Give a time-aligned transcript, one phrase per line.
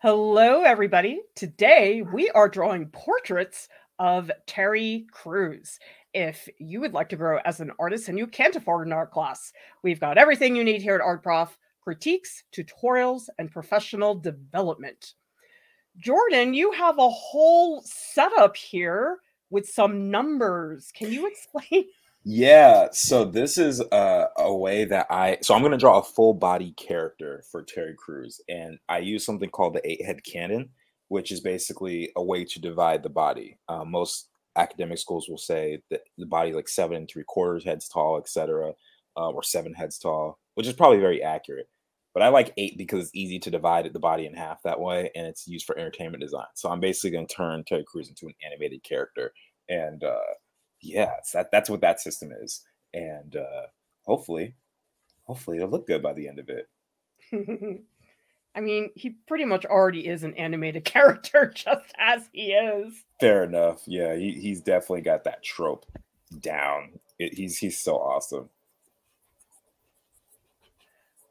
[0.00, 1.22] Hello, everybody.
[1.34, 5.76] Today we are drawing portraits of Terry Crews.
[6.14, 9.10] If you would like to grow as an artist and you can't afford an art
[9.10, 15.14] class, we've got everything you need here at Art Prof critiques, tutorials, and professional development.
[15.96, 19.18] Jordan, you have a whole setup here
[19.50, 20.92] with some numbers.
[20.94, 21.86] Can you explain?
[22.24, 26.02] Yeah, so this is uh, a way that I so I'm going to draw a
[26.02, 30.70] full body character for Terry Crews, and I use something called the eight head canon,
[31.08, 33.58] which is basically a way to divide the body.
[33.68, 37.88] Uh, most academic schools will say that the body like seven and three quarters heads
[37.88, 38.72] tall, etc.,
[39.16, 41.68] uh, or seven heads tall, which is probably very accurate.
[42.14, 45.10] But I like eight because it's easy to divide the body in half that way,
[45.14, 46.46] and it's used for entertainment design.
[46.54, 49.32] So I'm basically going to turn Terry Crews into an animated character,
[49.68, 50.18] and uh,
[50.80, 52.62] yeah, that that's what that system is,
[52.94, 53.66] and uh,
[54.02, 54.54] hopefully,
[55.24, 56.68] hopefully it'll look good by the end of it.
[58.54, 63.04] I mean, he pretty much already is an animated character, just as he is.
[63.20, 63.82] Fair enough.
[63.86, 65.86] Yeah, he, he's definitely got that trope
[66.40, 66.98] down.
[67.18, 68.48] It, he's he's so awesome.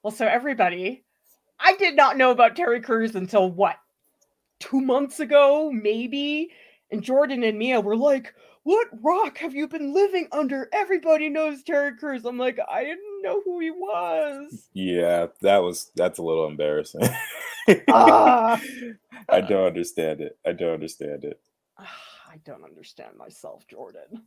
[0.04, 1.04] Well, so everybody,
[1.60, 3.78] I did not know about Terry Crews until what
[4.60, 6.52] two months ago, maybe.
[6.92, 8.34] And Jordan and Mia were like,
[8.68, 10.68] what rock have you been living under?
[10.74, 12.26] Everybody knows Terry Crews.
[12.26, 14.68] I'm like, I didn't know who he was.
[14.74, 17.08] Yeah, that was that's a little embarrassing.
[17.90, 18.62] ah.
[19.30, 20.38] I don't understand it.
[20.46, 21.40] I don't understand it.
[21.78, 24.24] I don't understand myself, Jordan.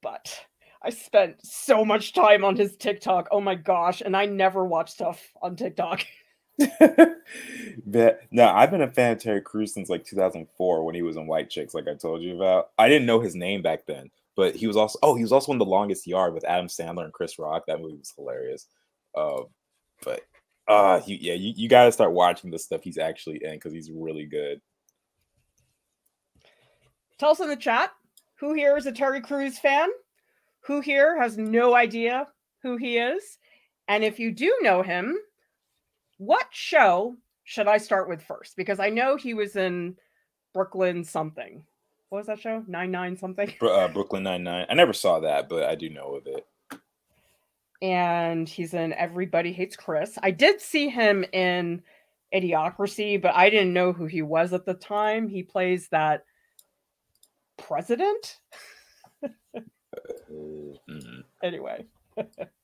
[0.00, 0.32] But
[0.80, 3.26] I spent so much time on his TikTok.
[3.32, 6.06] Oh my gosh, and I never watch stuff on TikTok.
[7.86, 11.16] but no, I've been a fan of Terry Crews since like 2004 when he was
[11.16, 12.70] in White Chicks, like I told you about.
[12.78, 15.52] I didn't know his name back then, but he was also oh, he was also
[15.52, 17.64] in The Longest Yard with Adam Sandler and Chris Rock.
[17.66, 18.66] That movie was hilarious.
[19.14, 19.42] Uh,
[20.04, 20.22] but
[20.68, 23.72] uh, you, yeah, you, you got to start watching the stuff he's actually in because
[23.72, 24.60] he's really good.
[27.18, 27.92] Tell us in the chat
[28.36, 29.88] who here is a Terry Crews fan.
[30.66, 32.28] Who here has no idea
[32.62, 33.38] who he is?
[33.88, 35.18] And if you do know him,
[36.24, 38.56] what show should I start with first?
[38.56, 39.96] Because I know he was in
[40.54, 41.64] Brooklyn something.
[42.10, 42.62] What was that show?
[42.68, 43.52] Nine Nine something.
[43.60, 44.66] Uh, Brooklyn Nine Nine.
[44.68, 46.46] I never saw that, but I do know of it.
[47.80, 50.16] And he's in Everybody Hates Chris.
[50.22, 51.82] I did see him in
[52.32, 55.26] Idiocracy, but I didn't know who he was at the time.
[55.26, 56.24] He plays that
[57.56, 58.38] president.
[59.24, 59.28] uh,
[60.30, 61.20] mm-hmm.
[61.42, 61.86] Anyway.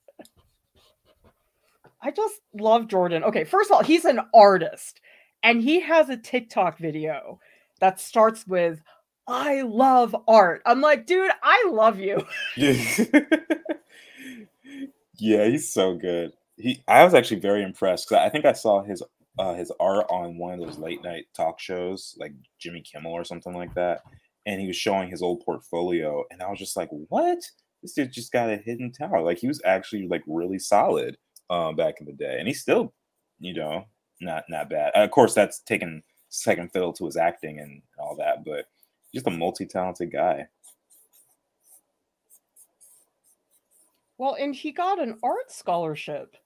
[2.03, 3.25] I just love Jordan.
[3.25, 5.01] Okay, first of all, he's an artist
[5.43, 7.41] and he has a TikTok video
[7.81, 8.81] that starts with
[9.27, 10.63] I love art.
[10.65, 12.25] I'm like, dude, I love you.
[12.57, 12.73] yeah,
[15.19, 16.33] he's so good.
[16.57, 19.03] He I was actually very impressed cuz I think I saw his
[19.39, 23.23] uh, his art on one of those late night talk shows like Jimmy Kimmel or
[23.23, 24.01] something like that
[24.47, 27.39] and he was showing his old portfolio and I was just like, "What?
[27.83, 31.17] This dude just got a hidden talent." Like he was actually like really solid
[31.51, 32.93] um, back in the day, and he's still,
[33.41, 33.85] you know,
[34.21, 34.93] not not bad.
[34.95, 38.67] of course, that's taken second fiddle to his acting and all that, but
[39.15, 40.47] just a multi-talented guy.
[44.19, 46.37] Well, and he got an art scholarship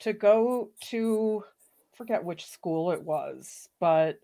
[0.00, 1.42] to go to
[1.94, 4.20] forget which school it was, but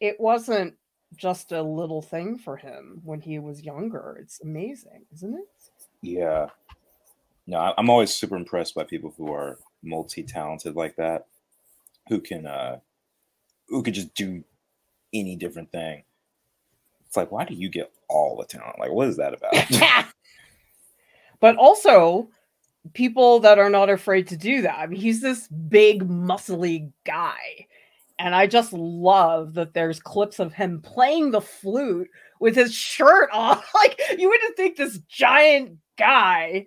[0.00, 0.74] it wasn't
[1.16, 4.16] just a little thing for him when he was younger.
[4.20, 5.70] It's amazing, isn't it?
[6.02, 6.48] Yeah
[7.46, 11.26] no, I'm always super impressed by people who are multi-talented like that,
[12.08, 12.78] who can uh
[13.68, 14.44] who could just do
[15.12, 16.04] any different thing.
[17.06, 18.78] It's like, why do you get all the talent?
[18.78, 20.06] Like, what is that about?
[21.40, 22.28] but also
[22.92, 24.78] people that are not afraid to do that.
[24.78, 27.66] I mean, he's this big, muscly guy.
[28.18, 32.08] And I just love that there's clips of him playing the flute
[32.40, 33.68] with his shirt off.
[33.74, 36.66] Like, you wouldn't think this giant guy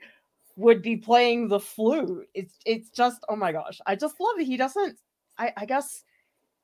[0.58, 2.28] would be playing the flute.
[2.34, 3.80] It's it's just oh my gosh.
[3.86, 4.46] I just love it.
[4.46, 4.98] He doesn't
[5.38, 6.04] I, I guess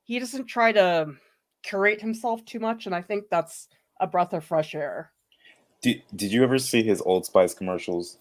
[0.04, 1.14] he doesn't try to
[1.62, 3.70] curate himself too much, and I think that's
[4.02, 5.12] a breath of fresh air.
[5.82, 8.18] Did did you ever see his Old Spice commercials?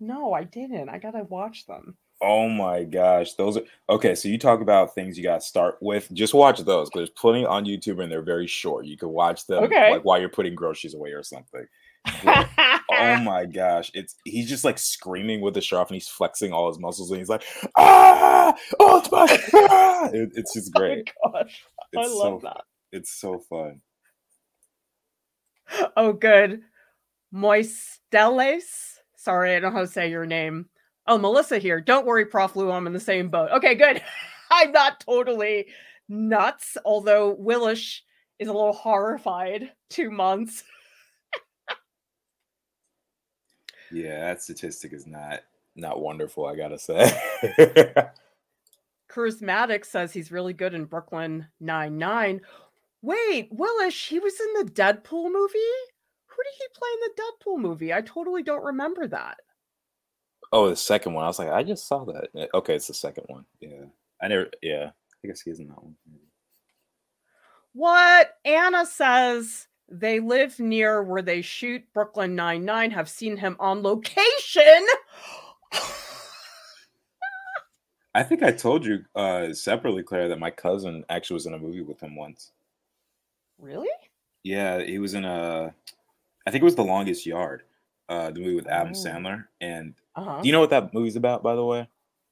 [0.00, 0.88] No, I didn't.
[0.88, 1.96] I gotta watch them.
[2.20, 4.14] Oh my gosh, those are okay.
[4.14, 6.10] So you talk about things you got to start with.
[6.12, 8.86] Just watch those because there's plenty on YouTube and they're very short.
[8.86, 9.90] You can watch them okay.
[9.90, 11.66] like while you're putting groceries away or something.
[12.98, 16.68] oh my gosh, it's he's just like screaming with the sharp and he's flexing all
[16.68, 17.44] his muscles and he's like,
[17.76, 19.26] ah, oh, it's my,
[19.70, 20.10] ah!
[20.12, 21.12] It, it's just oh great.
[21.24, 21.62] Oh gosh,
[21.92, 22.62] it's I love so, that.
[22.92, 23.80] It's so fun.
[25.96, 26.62] Oh, good.
[27.34, 28.62] Moisteles.
[29.16, 30.66] Sorry, I don't know how to say your name.
[31.06, 31.80] Oh, Melissa here.
[31.80, 32.56] Don't worry, Prof.
[32.56, 32.70] Lieu.
[32.70, 33.50] I'm in the same boat.
[33.50, 34.02] Okay, good.
[34.50, 35.66] I'm not totally
[36.08, 36.76] nuts.
[36.84, 38.04] Although Willish
[38.38, 39.72] is a little horrified.
[39.90, 40.64] Two months.
[43.94, 45.40] Yeah, that statistic is not
[45.76, 46.46] not wonderful.
[46.46, 47.12] I gotta say.
[49.10, 52.40] Charismatic says he's really good in Brooklyn Nine Nine.
[53.02, 55.58] Wait, Willish, he was in the Deadpool movie.
[56.26, 57.92] Who did he play in the Deadpool movie?
[57.92, 59.36] I totally don't remember that.
[60.52, 61.24] Oh, the second one.
[61.24, 62.28] I was like, I just saw that.
[62.36, 63.44] Eh, okay, it's the second one.
[63.60, 63.84] Yeah,
[64.20, 64.48] I never.
[64.62, 64.90] Yeah,
[65.22, 65.94] I guess he is in that one.
[67.72, 72.90] What Anna says they live near where they shoot Brooklyn Nine Nine.
[72.90, 74.86] Have seen him on location.
[78.14, 81.58] I think I told you uh, separately, Claire, that my cousin actually was in a
[81.58, 82.52] movie with him once.
[83.58, 83.88] Really?
[84.44, 85.74] Yeah, he was in a.
[86.46, 87.64] I think it was The Longest Yard,
[88.08, 88.98] uh, the movie with Adam oh.
[88.98, 89.46] Sandler.
[89.60, 90.42] And uh-huh.
[90.42, 91.88] do you know what that movie's about, by the way?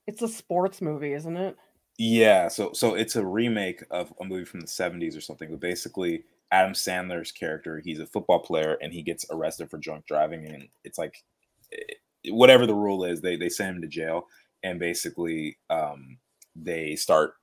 [0.06, 1.56] It's a sports movie, isn't it?
[1.98, 5.50] Yeah, so so it's a remake of a movie from the 70s or something.
[5.50, 10.06] But basically, Adam Sandler's character, he's a football player and he gets arrested for drunk
[10.06, 11.24] driving, and it's like
[11.72, 11.94] eh,
[12.30, 14.28] whatever the rule is, they they send him to jail,
[14.62, 16.18] and basically um,
[16.54, 17.34] they start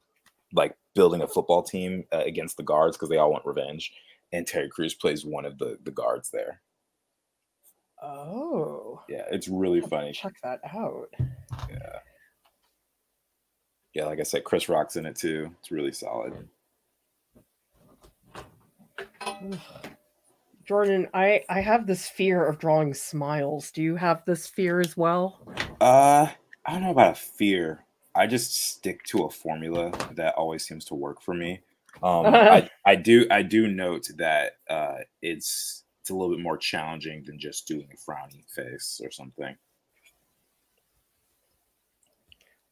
[0.53, 3.91] like building a football team uh, against the guards because they all want revenge,
[4.31, 6.61] and Terry Crews plays one of the the guards there.
[8.01, 10.13] Oh, yeah, it's really funny.
[10.13, 11.09] Check that out.
[11.69, 11.99] Yeah,
[13.93, 14.05] yeah.
[14.05, 15.53] Like I said, Chris Rock's in it too.
[15.59, 16.47] It's really solid.
[20.65, 23.71] Jordan, I I have this fear of drawing smiles.
[23.71, 25.39] Do you have this fear as well?
[25.81, 26.27] Uh,
[26.65, 27.85] I don't know about a fear.
[28.15, 31.61] I just stick to a formula that always seems to work for me.
[32.03, 36.57] Um, I, I do I do note that uh, it's it's a little bit more
[36.57, 39.55] challenging than just doing a frowning face or something.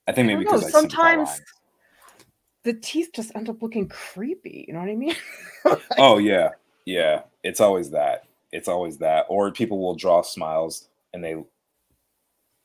[0.07, 1.41] I think maybe because sometimes
[2.67, 4.65] the teeth just end up looking creepy.
[4.67, 5.15] You know what I mean?
[5.97, 6.49] oh yeah,
[6.85, 7.21] yeah.
[7.41, 8.25] It's always that.
[8.51, 9.25] It's always that.
[9.29, 11.41] Or people will draw smiles and they,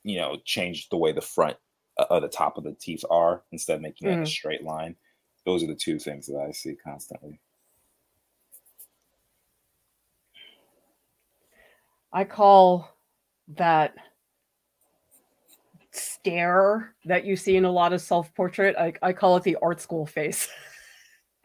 [0.03, 1.57] you know, change the way the front
[1.97, 4.23] uh, the top of the teeth are instead of making mm-hmm.
[4.23, 4.97] it a straight line.
[5.47, 7.39] Those are the two things that I see constantly.
[12.13, 12.93] I call
[13.55, 13.95] that
[16.23, 18.77] stare that you see in a lot of self portrait.
[18.79, 20.49] I, I call it the art school face.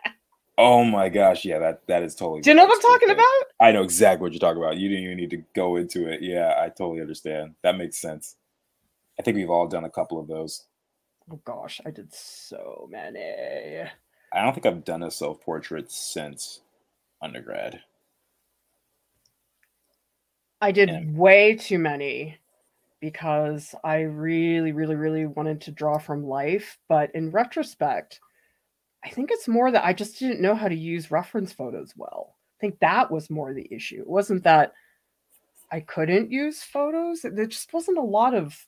[0.58, 2.42] oh my gosh, yeah, that that is totally.
[2.42, 3.16] Do you know what I'm talking face.
[3.16, 3.66] about?
[3.68, 4.78] I know exactly what you're talking about.
[4.78, 6.22] You didn't even need to go into it.
[6.22, 7.56] Yeah, I totally understand.
[7.64, 8.36] That makes sense.
[9.20, 10.66] I think we've all done a couple of those.
[11.32, 13.90] Oh gosh, I did so many.
[14.34, 16.62] I don't think I've done a self portrait since
[17.22, 17.82] undergrad.
[20.62, 21.02] I did yeah.
[21.12, 22.38] way too many
[23.00, 26.78] because I really, really, really wanted to draw from life.
[26.90, 28.20] But in retrospect,
[29.04, 32.36] I think it's more that I just didn't know how to use reference photos well.
[32.58, 34.02] I think that was more the issue.
[34.02, 34.74] It wasn't that
[35.72, 38.66] I couldn't use photos, there just wasn't a lot of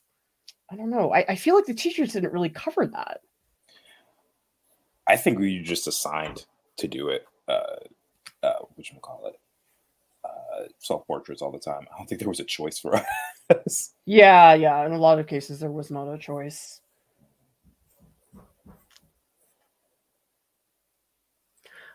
[0.72, 1.12] I don't know.
[1.12, 3.22] I, I feel like the teachers didn't really cover that.
[5.08, 6.46] I think we were just assigned
[6.76, 7.26] to do it.
[7.48, 7.76] Uh,
[8.42, 9.38] uh, which we call it,
[10.24, 11.86] uh, self portraits all the time.
[11.92, 12.94] I don't think there was a choice for
[13.50, 13.94] us.
[14.06, 14.84] Yeah, yeah.
[14.86, 16.80] In a lot of cases, there was not a choice.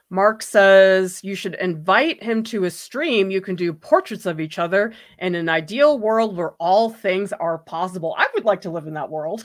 [0.09, 3.31] Mark says you should invite him to a stream.
[3.31, 7.57] You can do portraits of each other in an ideal world where all things are
[7.57, 8.15] possible.
[8.17, 9.43] I would like to live in that world.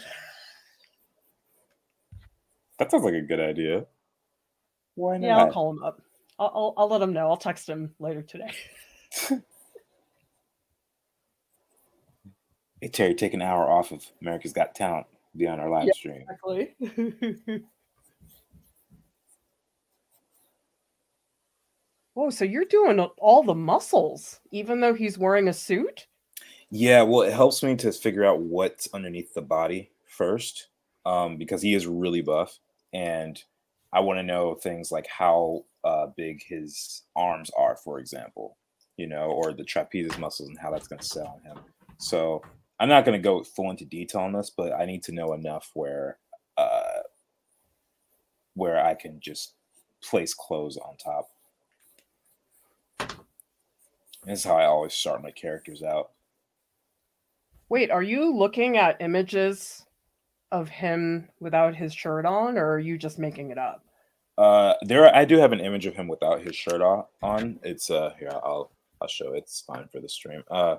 [2.78, 3.87] That sounds like a good idea.
[4.95, 5.26] Why not?
[5.26, 6.00] Yeah, I'll call him up.
[6.38, 7.28] I'll, I'll, I'll let him know.
[7.28, 8.52] I'll text him later today.
[12.81, 15.07] hey, Terry, take an hour off of America's Got Talent.
[15.37, 16.25] Be on our live yeah, stream.
[16.29, 17.64] Exactly.
[22.17, 26.07] Oh, so you're doing all the muscles, even though he's wearing a suit?
[26.71, 30.69] Yeah, well, it helps me to figure out what's underneath the body first,
[31.07, 32.59] um, because he is really buff,
[32.93, 33.43] and
[33.93, 38.59] I want to know things like how uh, big his arms are, for example,
[39.00, 41.59] you know, or the trapezius muscles and how that's going to set on him.
[41.99, 42.42] So
[42.78, 45.33] I'm not going to go full into detail on this, but I need to know
[45.33, 46.19] enough where
[46.57, 47.00] uh,
[48.54, 49.54] where I can just
[50.02, 51.28] place clothes on top
[54.26, 56.11] this is how I always start my characters out.
[57.69, 59.87] Wait, are you looking at images
[60.52, 63.85] of him without his shirt on, or are you just making it up?
[64.37, 66.83] Uh, there, I do have an image of him without his shirt
[67.23, 67.61] on.
[67.62, 69.33] It's uh, here I'll I'll show.
[69.33, 69.38] It.
[69.38, 70.42] It's fine for the stream.
[70.50, 70.76] Uh,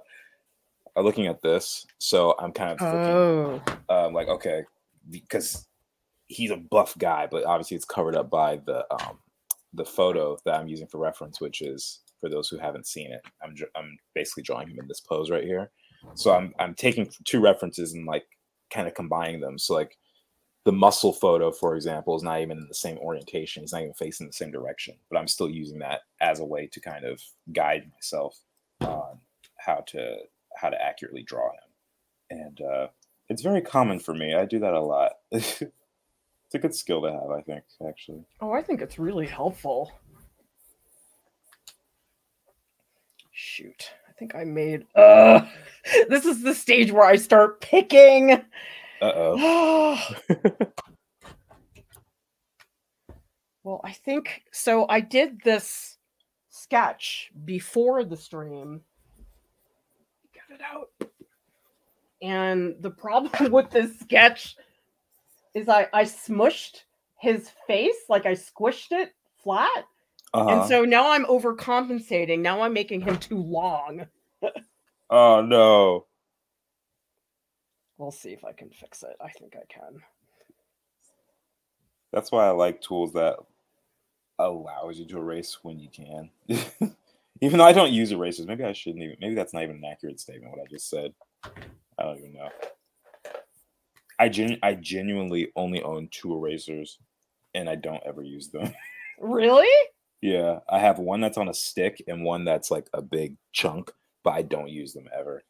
[0.95, 3.61] I'm looking at this, so I'm kind of oh.
[3.89, 4.63] um, like okay,
[5.09, 5.67] because
[6.27, 9.19] he's a buff guy, but obviously it's covered up by the um,
[9.73, 13.21] the photo that I'm using for reference, which is for those who haven't seen it.
[13.43, 15.71] I'm I'm basically drawing him in this pose right here.
[16.15, 18.25] So I'm I'm taking two references and like
[18.71, 19.57] kind of combining them.
[19.57, 19.97] So like
[20.63, 23.63] the muscle photo, for example, is not even in the same orientation.
[23.63, 24.95] It's not even facing the same direction.
[25.09, 28.39] But I'm still using that as a way to kind of guide myself
[28.81, 29.19] on
[29.57, 30.17] how to
[30.55, 32.39] how to accurately draw him.
[32.39, 32.87] And uh,
[33.29, 34.35] it's very common for me.
[34.35, 35.13] I do that a lot.
[35.31, 35.63] it's
[36.53, 38.23] a good skill to have, I think, actually.
[38.39, 39.91] Oh, I think it's really helpful.
[43.31, 43.91] Shoot.
[44.07, 45.41] I think I made uh
[46.09, 48.39] this is the stage where I start picking.
[49.01, 49.99] Uh-oh.
[53.63, 55.97] well, I think so I did this
[56.49, 58.81] sketch before the stream.
[60.33, 60.89] Get it out.
[62.21, 64.55] And the problem with this sketch
[65.55, 66.83] is I I smushed
[67.19, 69.85] his face, like I squished it flat.
[70.33, 70.49] Uh-huh.
[70.49, 72.39] And so now I'm overcompensating.
[72.39, 74.05] Now I'm making him too long.
[75.09, 76.05] oh no.
[78.01, 79.15] We'll see if I can fix it.
[79.23, 80.01] I think I can.
[82.11, 83.35] That's why I like tools that
[84.39, 86.31] allows you to erase when you can.
[87.41, 89.17] even though I don't use erasers, maybe I shouldn't even.
[89.21, 90.51] Maybe that's not even an accurate statement.
[90.51, 91.13] What I just said.
[91.45, 92.49] I don't even know.
[94.17, 96.97] I gen I genuinely only own two erasers,
[97.53, 98.73] and I don't ever use them.
[99.19, 99.69] Really?
[100.21, 103.91] Yeah, I have one that's on a stick and one that's like a big chunk,
[104.23, 105.43] but I don't use them ever.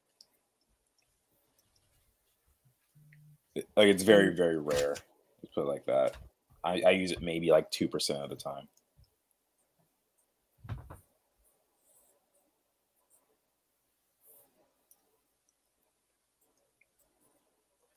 [3.55, 4.37] Like it's very, mm.
[4.37, 4.95] very rare.
[5.41, 6.15] Let's put it like that.
[6.63, 8.67] I, I use it maybe like two percent of the time.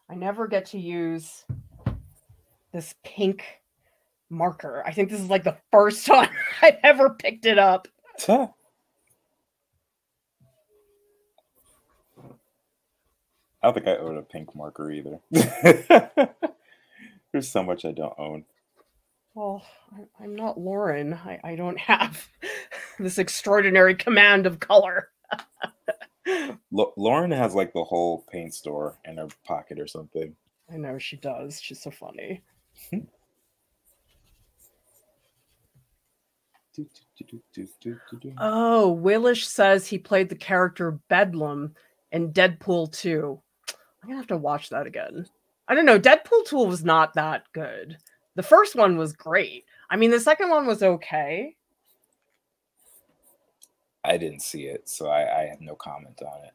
[0.08, 1.44] I never get to use
[2.73, 3.44] this pink
[4.30, 4.82] marker.
[4.87, 6.30] I think this is like the first time
[6.62, 7.88] I've ever picked it up.
[13.64, 15.21] I don't think I own a pink marker either.
[17.33, 18.44] There's so much I don't own.
[19.33, 19.64] Well,
[20.21, 21.14] I'm not Lauren.
[21.14, 22.28] I, I don't have
[22.99, 25.09] this extraordinary command of color.
[26.26, 30.37] L- Lauren has like the whole paint store in her pocket or something.
[30.71, 31.59] I know she does.
[31.59, 32.42] She's so funny.
[38.38, 41.75] oh, Willish says he played the character Bedlam
[42.12, 43.40] in Deadpool 2.
[44.04, 45.26] I'm gonna have to watch that again.
[45.66, 45.99] I don't know.
[45.99, 47.96] Deadpool 2 was not that good.
[48.34, 49.64] The first one was great.
[49.88, 51.56] I mean, the second one was okay.
[54.04, 56.50] I didn't see it, so I, I have no comment on it.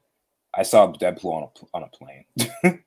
[0.53, 2.25] I saw Deadpool on a on a plane.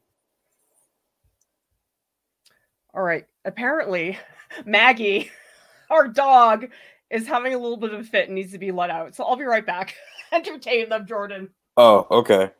[2.95, 3.26] All right.
[3.45, 4.16] Apparently,
[4.64, 5.28] Maggie,
[5.90, 6.69] our dog,
[7.11, 9.16] is having a little bit of a fit and needs to be let out.
[9.16, 9.97] So I'll be right back.
[10.31, 11.50] Entertain them, Jordan.
[11.76, 12.52] Oh, okay.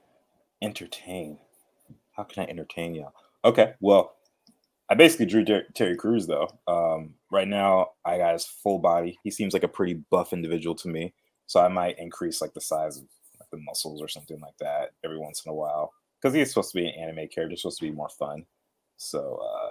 [0.61, 1.39] Entertain.
[2.13, 3.15] How can I entertain y'all?
[3.45, 4.17] Okay, well,
[4.89, 6.49] I basically drew Ter- Terry Crews though.
[6.67, 9.19] Um, right now, I got his full body.
[9.25, 11.15] He seems like a pretty buff individual to me,
[11.47, 13.05] so I might increase like the size of
[13.41, 16.71] like, the muscles or something like that every once in a while because he's supposed
[16.71, 18.45] to be an anime character, supposed to be more fun.
[18.97, 19.71] So, uh,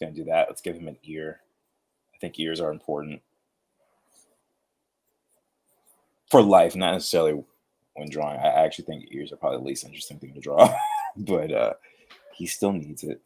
[0.00, 0.48] gonna do that.
[0.48, 1.40] Let's give him an ear.
[2.14, 3.22] I think ears are important
[6.30, 7.42] for life, not necessarily
[7.94, 8.38] when drawing.
[8.38, 10.68] I actually think ears are probably the least interesting thing to draw,
[11.16, 11.72] but uh,
[12.34, 13.20] he still needs it.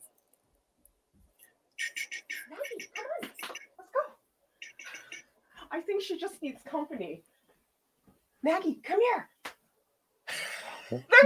[5.70, 7.22] I think she just needs company.
[8.42, 9.28] Maggie, come here.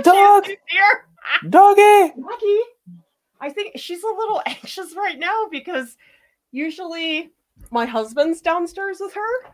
[0.03, 1.05] Dog, here.
[1.49, 2.13] doggy.
[2.17, 2.61] Maggie,
[3.41, 5.97] I think she's a little anxious right now because
[6.53, 7.31] usually
[7.71, 9.51] my husband's downstairs with her,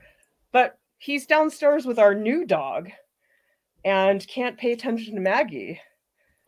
[0.52, 2.90] but he's downstairs with our new dog
[3.84, 5.80] and can't pay attention to Maggie.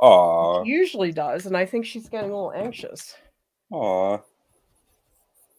[0.01, 0.63] Aw.
[0.65, 3.17] Usually does, and I think she's getting a little anxious.
[3.71, 4.19] Aw.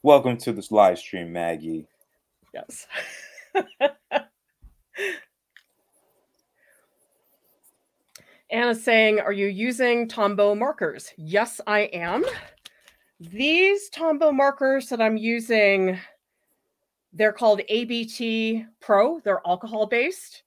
[0.03, 1.87] Welcome to this live stream, Maggie.
[2.53, 2.87] Yes.
[8.49, 11.11] Anna's saying, Are you using Tombow markers?
[11.17, 12.23] Yes, I am.
[13.19, 15.97] These Tombow markers that I'm using
[17.15, 19.19] they're called ABT Pro.
[19.21, 20.43] They're alcohol based.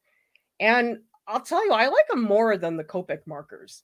[0.61, 3.83] And I'll tell you, I like them more than the Copic markers.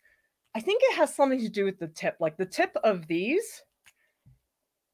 [0.55, 2.17] I think it has something to do with the tip.
[2.19, 3.63] Like the tip of these,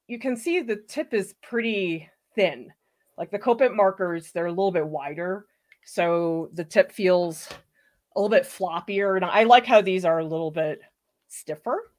[0.09, 2.73] you can see the tip is pretty thin.
[3.17, 5.47] Like the Copic markers, they're a little bit wider.
[5.85, 7.49] So the tip feels
[8.17, 9.15] a little bit floppier.
[9.15, 10.81] And I like how these are a little bit
[11.29, 11.93] stiffer.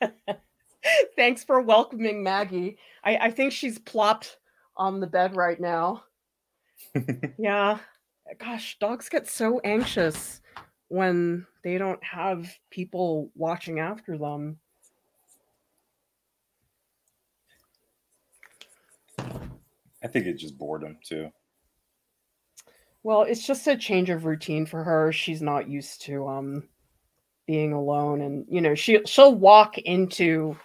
[1.16, 2.78] Thanks for welcoming Maggie.
[3.02, 4.36] I, I think she's plopped
[4.76, 6.04] on the bed right now.
[7.38, 7.78] yeah.
[8.38, 10.40] Gosh, dogs get so anxious
[10.88, 14.58] when they don't have people watching after them.
[19.18, 21.30] I think it's just boredom too.
[23.02, 25.12] Well, it's just a change of routine for her.
[25.12, 26.68] She's not used to um
[27.46, 30.56] being alone and you know, she she'll walk into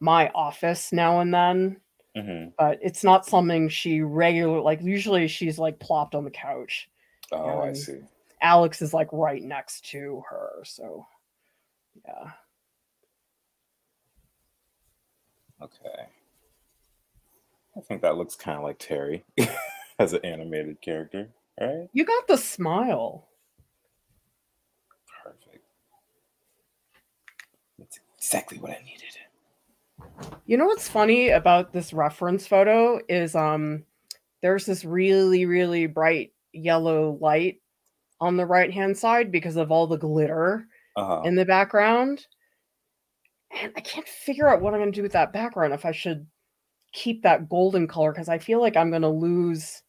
[0.00, 1.80] my office now and then.
[2.16, 2.50] Mm-hmm.
[2.58, 6.88] But it's not something she regularly like usually she's like plopped on the couch.
[7.30, 7.98] Oh, I see.
[8.40, 11.06] Alex is like right next to her, so
[12.06, 12.30] yeah.
[15.62, 16.06] Okay.
[17.76, 19.24] I think that looks kind of like Terry
[19.98, 21.28] as an animated character,
[21.60, 21.88] right?
[21.92, 23.28] You got the smile.
[25.22, 25.64] Perfect.
[27.78, 29.15] That's exactly what I needed.
[30.46, 33.84] You know what's funny about this reference photo is um
[34.42, 37.60] there's this really really bright yellow light
[38.20, 41.22] on the right hand side because of all the glitter uh-huh.
[41.24, 42.26] in the background.
[43.60, 45.92] And I can't figure out what I'm going to do with that background if I
[45.92, 46.26] should
[46.92, 49.82] keep that golden color because I feel like I'm going to lose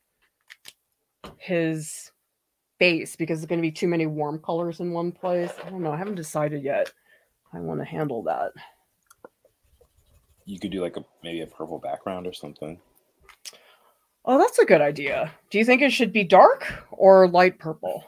[1.38, 2.12] his
[2.79, 5.51] base because there's going to be too many warm colors in one place.
[5.63, 5.91] I don't know.
[5.91, 6.91] I haven't decided yet.
[7.53, 8.51] I want to handle that.
[10.47, 12.79] You could do like a maybe a purple background or something.
[14.23, 15.31] Oh, that's a good idea.
[15.49, 18.05] Do you think it should be dark or light purple?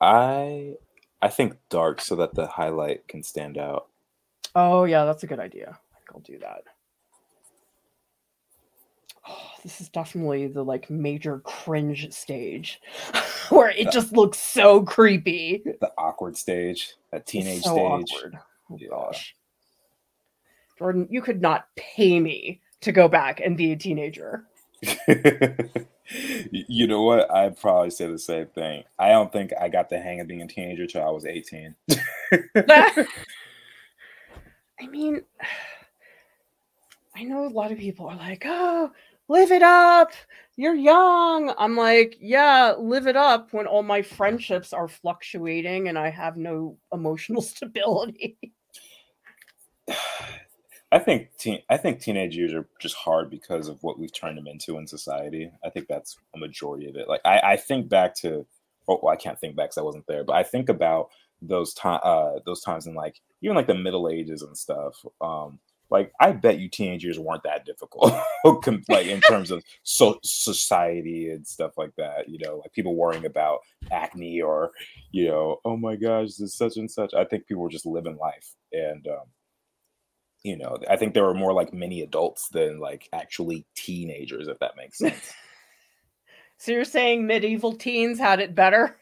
[0.00, 0.74] I
[1.22, 3.86] I think dark so that the highlight can stand out.
[4.56, 5.78] Oh yeah, that's a good idea.
[5.92, 6.64] I think I'll do that.
[9.28, 12.80] Oh, this is definitely the like major cringe stage
[13.50, 15.62] where it just looks so creepy.
[15.64, 18.16] The awkward stage, that teenage so stage.
[18.16, 18.38] Awkward.
[18.72, 18.88] Oh yeah.
[18.88, 19.36] gosh.
[20.80, 24.46] Jordan, you could not pay me to go back and be a teenager.
[26.50, 27.30] you know what?
[27.30, 28.84] I'd probably say the same thing.
[28.98, 31.74] I don't think I got the hang of being a teenager till I was 18.
[32.56, 33.06] I
[34.88, 35.20] mean,
[37.14, 38.90] I know a lot of people are like, oh,
[39.28, 40.12] live it up.
[40.56, 41.52] You're young.
[41.58, 46.38] I'm like, yeah, live it up when all my friendships are fluctuating and I have
[46.38, 48.38] no emotional stability.
[50.92, 54.36] I think teen, I think teenage years are just hard because of what we've turned
[54.36, 55.50] them into in society.
[55.64, 57.08] I think that's a majority of it.
[57.08, 58.46] Like I, I think back to,
[58.88, 61.72] oh, well, I can't think back because I wasn't there, but I think about those
[61.74, 65.04] time, uh, those times in like even like the Middle Ages and stuff.
[65.20, 68.12] Um, like I bet you teenagers weren't that difficult,
[68.88, 72.28] like in terms of so society and stuff like that.
[72.28, 74.70] You know, like people worrying about acne or,
[75.10, 77.12] you know, oh my gosh, this such and such.
[77.14, 79.26] I think people were just living life, and um,
[80.42, 84.58] you know, I think there were more like mini adults than like actually teenagers, if
[84.60, 85.32] that makes sense.
[86.58, 88.96] so you're saying medieval teens had it better?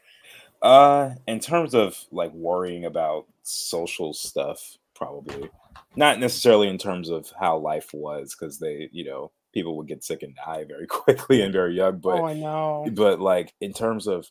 [0.61, 5.49] Uh, in terms of like worrying about social stuff, probably
[5.95, 10.03] not necessarily in terms of how life was, because they, you know, people would get
[10.03, 11.99] sick and die very quickly and very young.
[11.99, 12.85] But oh, I know.
[12.91, 14.29] But like in terms of,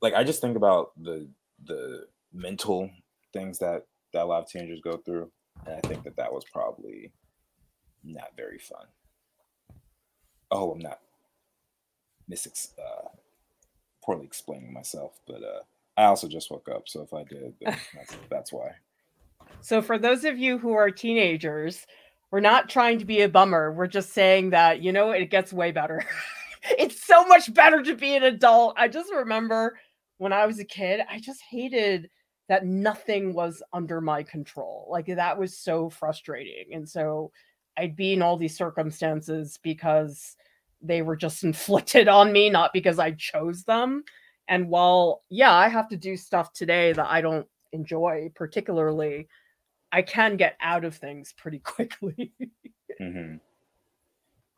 [0.00, 1.28] like, I just think about the
[1.64, 2.90] the mental
[3.34, 5.30] things that that a lot of teenagers go through
[5.66, 7.12] and I think that that was probably
[8.04, 8.86] not very fun.
[10.50, 11.00] Oh, I'm not
[12.28, 13.08] mis uh,
[14.04, 15.62] poorly explaining myself, but uh,
[15.96, 18.72] I also just woke up, so if I did, that's, that's why.
[19.60, 21.86] So, for those of you who are teenagers,
[22.30, 23.72] we're not trying to be a bummer.
[23.72, 26.04] We're just saying that you know it gets way better.
[26.62, 28.74] it's so much better to be an adult.
[28.76, 29.78] I just remember
[30.18, 32.08] when I was a kid, I just hated
[32.52, 34.86] that nothing was under my control.
[34.90, 36.74] Like that was so frustrating.
[36.74, 37.32] And so
[37.78, 40.36] I'd be in all these circumstances because
[40.82, 44.04] they were just inflicted on me, not because I chose them.
[44.48, 49.28] And while, yeah, I have to do stuff today that I don't enjoy particularly,
[49.90, 52.34] I can get out of things pretty quickly.
[53.00, 53.36] mm-hmm.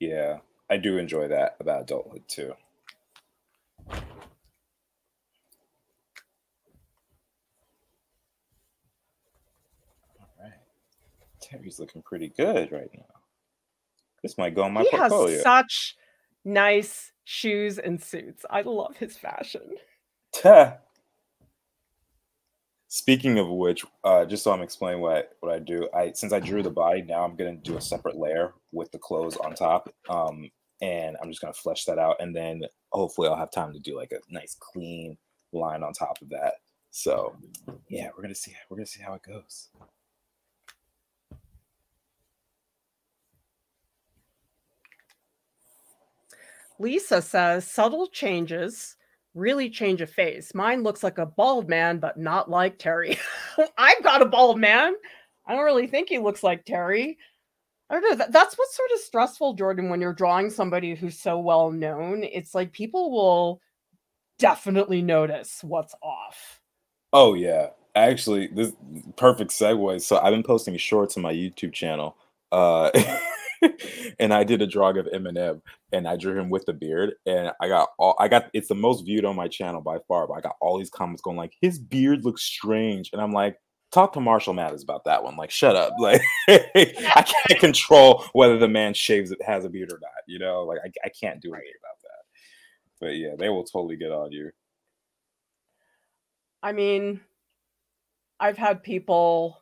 [0.01, 2.55] Yeah, I do enjoy that about adulthood too.
[11.57, 13.05] Terry's looking pretty good right now.
[14.23, 15.35] This might go on my he portfolio.
[15.35, 15.97] Has such
[16.45, 18.45] nice shoes and suits.
[18.51, 19.77] I love his fashion.
[22.89, 26.39] Speaking of which, uh, just so I'm explaining what what I do, I since I
[26.39, 29.93] drew the body, now I'm gonna do a separate layer with the clothes on top,
[30.09, 30.49] um,
[30.81, 32.63] and I'm just gonna flesh that out, and then
[32.93, 35.19] hopefully I'll have time to do like a nice clean
[35.53, 36.55] line on top of that.
[36.93, 37.35] So,
[37.89, 39.71] yeah, we're gonna see we're gonna see how it goes.
[46.79, 48.97] Lisa says subtle changes
[49.35, 50.55] really change a face.
[50.55, 53.19] Mine looks like a bald man, but not like Terry.
[53.79, 54.95] I've got a bald man.
[55.47, 57.19] I don't really think he looks like Terry.
[57.91, 58.17] I don't know.
[58.17, 62.25] That, that's what's sort of stressful, Jordan, when you're drawing somebody who's so well known.
[62.25, 63.61] It's like people will
[64.39, 66.61] definitely notice what's off.
[67.13, 67.69] Oh yeah.
[67.95, 68.73] Actually, this
[69.17, 70.01] perfect segue.
[70.01, 72.17] So I've been posting shorts on my YouTube channel.
[72.51, 72.91] Uh
[74.19, 75.61] and I did a drawing of Eminem
[75.93, 77.15] and I drew him with the beard.
[77.27, 80.27] And I got all I got it's the most viewed on my channel by far,
[80.27, 83.11] but I got all these comments going like his beard looks strange.
[83.13, 83.59] And I'm like,
[83.93, 85.37] talk to Marshall Mathers about that one.
[85.37, 85.95] Like, shut up.
[85.99, 90.39] Like I can't control whether the man shaves it has a beard or not, you
[90.39, 92.11] know, like I, I can't do anything about that.
[93.01, 94.51] But yeah, they will totally get on you.
[96.63, 97.21] I mean,
[98.41, 99.59] I've had people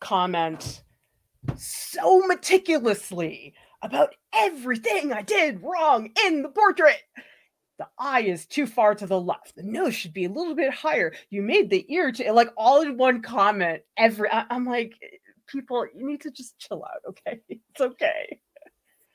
[0.00, 0.82] comment
[1.56, 7.02] so meticulously about everything I did wrong in the portrait.
[7.78, 9.56] The eye is too far to the left.
[9.56, 11.12] The nose should be a little bit higher.
[11.30, 13.82] You made the ear to like all in one comment.
[13.96, 14.94] Every I, I'm like,
[15.48, 17.40] people, you need to just chill out, okay?
[17.48, 18.40] It's okay.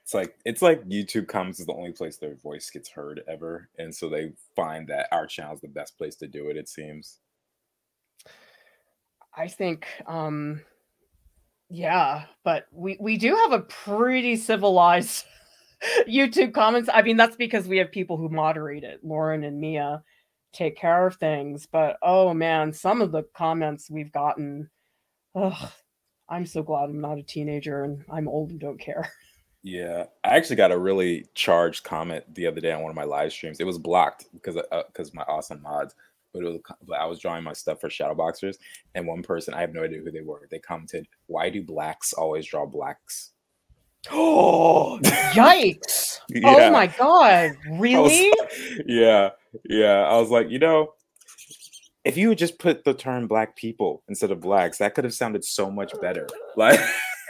[0.03, 3.69] It's like it's like YouTube comments is the only place their voice gets heard ever,
[3.77, 6.55] and so they find that our channel is the best place to do it.
[6.55, 7.19] It seems.
[9.35, 10.61] I think um
[11.69, 15.25] yeah, but we we do have a pretty civilized
[16.07, 16.89] YouTube comments.
[16.93, 19.03] I mean, that's because we have people who moderate it.
[19.03, 20.03] Lauren and Mia
[20.53, 24.69] take care of things, but oh man, some of the comments we've gotten.
[25.35, 25.71] Ugh,
[26.29, 29.11] I'm so glad I'm not a teenager and I'm old and don't care.
[29.63, 33.03] Yeah, I actually got a really charged comment the other day on one of my
[33.03, 33.59] live streams.
[33.59, 35.93] It was blocked because because uh, my awesome mods
[36.33, 38.57] but, was, but I was drawing my stuff for Shadowboxers,
[38.95, 40.47] and one person I have no idea who they were.
[40.49, 43.31] They commented, "Why do blacks always draw blacks?"
[44.09, 44.99] Oh,
[45.33, 46.19] yikes!
[46.29, 46.67] yeah.
[46.69, 48.31] Oh my god, really?
[48.85, 49.31] Yeah,
[49.65, 50.03] yeah.
[50.03, 50.93] I was like, you know,
[52.05, 55.13] if you would just put the term "black people" instead of blacks, that could have
[55.13, 56.27] sounded so much better.
[56.55, 56.79] Like.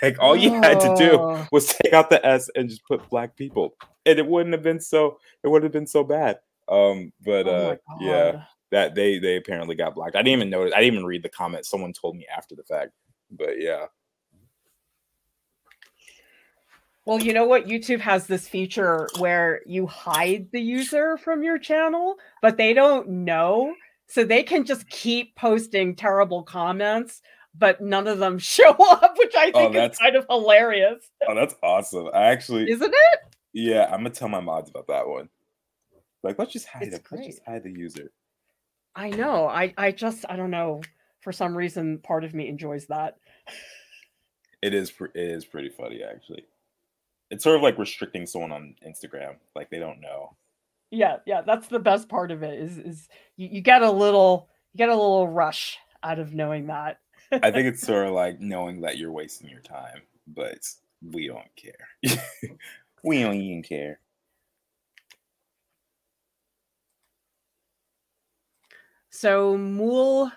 [0.02, 3.36] Like all you had to do was take out the S and just put black
[3.36, 5.18] people, and it wouldn't have been so.
[5.44, 6.38] It would have been so bad.
[6.70, 10.16] Um, but oh uh, yeah, that they they apparently got blocked.
[10.16, 10.74] I didn't even notice.
[10.76, 11.66] I didn't even read the comment.
[11.66, 12.92] Someone told me after the fact.
[13.32, 13.86] But yeah.
[17.06, 17.68] Well, you know what?
[17.68, 23.08] YouTube has this feature where you hide the user from your channel, but they don't
[23.08, 23.74] know.
[24.08, 27.22] So they can just keep posting terrible comments,
[27.58, 31.10] but none of them show up, which I oh, think oh, is kind of hilarious.
[31.28, 32.10] Oh, that's awesome.
[32.14, 33.20] I actually Isn't it?
[33.54, 35.30] Yeah, I'm gonna tell my mods about that one.
[36.24, 37.02] Like, let's just hide it.
[37.10, 38.12] Let's just hide the user.
[38.98, 39.48] I know.
[39.48, 40.82] I I just I don't know.
[41.22, 43.18] For some reason, part of me enjoys that.
[44.62, 46.46] It is it is pretty funny actually.
[47.30, 50.36] It's sort of like restricting someone on Instagram, like they don't know.
[50.90, 52.60] Yeah, yeah, that's the best part of it.
[52.60, 56.68] Is is you, you get a little you get a little rush out of knowing
[56.68, 57.00] that.
[57.32, 60.60] I think it's sort of like knowing that you're wasting your time, but
[61.04, 62.18] we don't care.
[63.04, 64.00] we don't even care.
[69.18, 70.32] So Mool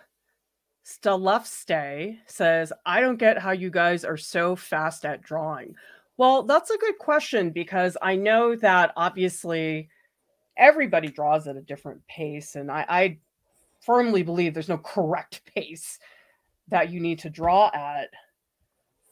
[0.86, 5.74] Stalufstay says, I don't get how you guys are so fast at drawing.
[6.16, 9.90] Well, that's a good question because I know that obviously
[10.56, 13.18] everybody draws at a different pace, and I, I
[13.82, 15.98] firmly believe there's no correct pace
[16.68, 18.08] that you need to draw at.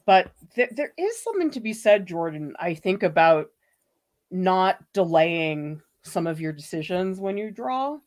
[0.07, 3.51] But th- there is something to be said, Jordan, I think, about
[4.31, 7.99] not delaying some of your decisions when you draw.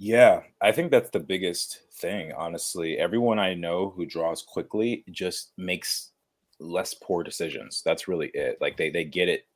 [0.00, 2.96] Yeah, I think that's the biggest thing, honestly.
[2.98, 6.12] Everyone I know who draws quickly just makes
[6.58, 7.82] less poor decisions.
[7.84, 8.56] That's really it.
[8.62, 9.46] Like they they get it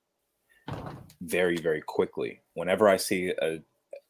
[1.20, 2.40] very very quickly.
[2.54, 3.58] Whenever I see a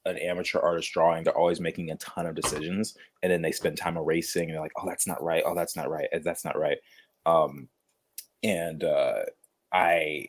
[0.06, 3.78] an amateur artist drawing, they're always making a ton of decisions, and then they spend
[3.78, 4.44] time erasing.
[4.44, 5.42] And they're like, "Oh, that's not right.
[5.46, 6.08] Oh, that's not right.
[6.24, 6.78] That's not right."
[7.26, 7.68] Um,
[8.44, 9.22] and uh,
[9.72, 10.28] I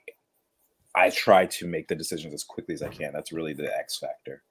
[0.96, 3.14] I try to make the decisions as quickly as I can.
[3.14, 4.44] That's really the X factor.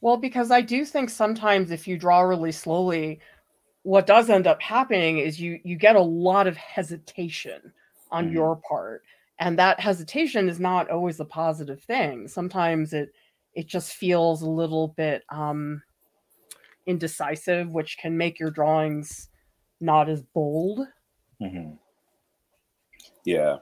[0.00, 3.20] Well, because I do think sometimes if you draw really slowly,
[3.82, 7.72] what does end up happening is you you get a lot of hesitation
[8.10, 8.34] on mm-hmm.
[8.34, 9.02] your part.
[9.40, 12.28] And that hesitation is not always a positive thing.
[12.28, 13.12] Sometimes it
[13.54, 15.82] it just feels a little bit um
[16.86, 19.28] indecisive, which can make your drawings
[19.80, 20.80] not as bold.
[21.40, 21.74] Mm-hmm.
[23.24, 23.56] Yeah.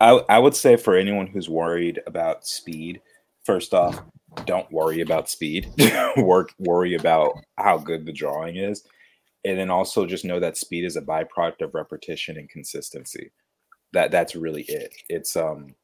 [0.00, 3.00] I, I would say for anyone who's worried about speed,
[3.44, 4.00] first off,
[4.44, 5.70] don't worry about speed.
[6.16, 8.84] Work worry about how good the drawing is.
[9.44, 13.30] And then also just know that speed is a byproduct of repetition and consistency.
[13.92, 14.92] That that's really it.
[15.08, 15.74] It's um,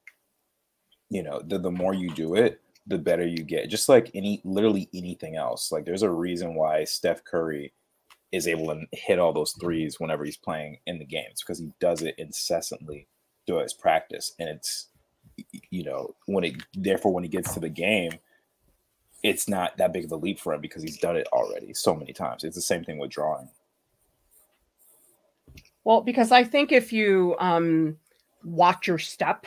[1.11, 3.71] you know, the the more you do it, the better you get.
[3.71, 5.73] Just like any literally anything else.
[5.73, 7.73] Like there's a reason why Steph Curry
[8.33, 11.71] is able to hit all those threes whenever he's playing in the games because he
[11.81, 13.07] does it incessantly
[13.47, 14.35] throughout his practice.
[14.39, 14.89] And it's
[15.71, 18.13] you know, when it therefore when he gets to the game,
[19.25, 21.97] it's not that big of a leap for him because he's done it already so
[21.97, 22.45] many times.
[22.45, 23.49] It's the same thing with drawing.
[25.83, 27.97] Well, because I think if you um,
[28.45, 29.47] watch your step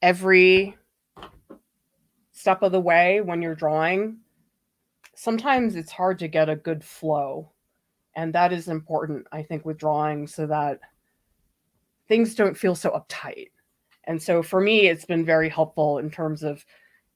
[0.00, 0.76] every
[2.30, 4.18] step of the way when you're drawing,
[5.16, 7.50] sometimes it's hard to get a good flow.
[8.14, 10.78] And that is important, I think, with drawing so that
[12.06, 13.48] things don't feel so uptight.
[14.04, 16.64] And so for me, it's been very helpful in terms of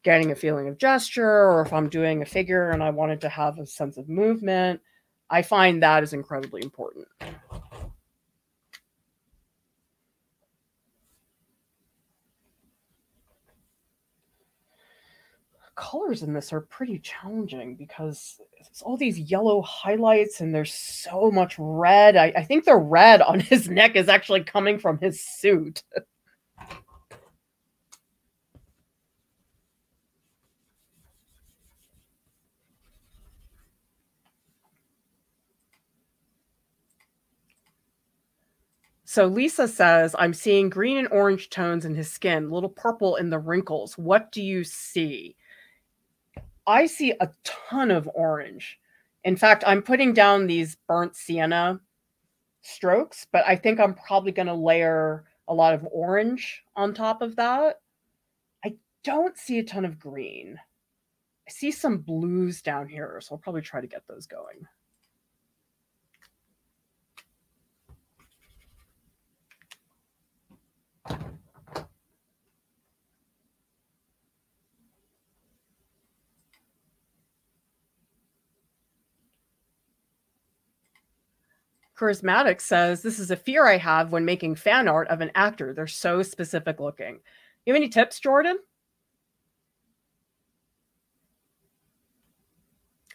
[0.03, 3.29] getting a feeling of gesture, or if I'm doing a figure and I wanted to
[3.29, 4.81] have a sense of movement,
[5.31, 7.07] I find that is incredibly important.
[15.75, 21.31] colors in this are pretty challenging because it's all these yellow highlights and there's so
[21.31, 22.17] much red.
[22.17, 25.83] I, I think the red on his neck is actually coming from his suit.
[39.13, 43.29] So Lisa says, I'm seeing green and orange tones in his skin, little purple in
[43.29, 43.99] the wrinkles.
[43.99, 45.37] What do you see?
[46.67, 48.81] I see a ton of orange.
[49.25, 51.79] In fact, I'm putting down these burnt sienna
[52.63, 57.21] strokes, but I think I'm probably going to layer a lot of orange on top
[57.21, 57.81] of that.
[58.65, 60.59] I don't see a ton of green.
[61.47, 64.67] I see some blues down here, so I'll probably try to get those going.
[82.03, 85.73] Charismatic says, This is a fear I have when making fan art of an actor.
[85.73, 87.21] They're so specific looking.
[87.65, 88.59] You have any tips, Jordan?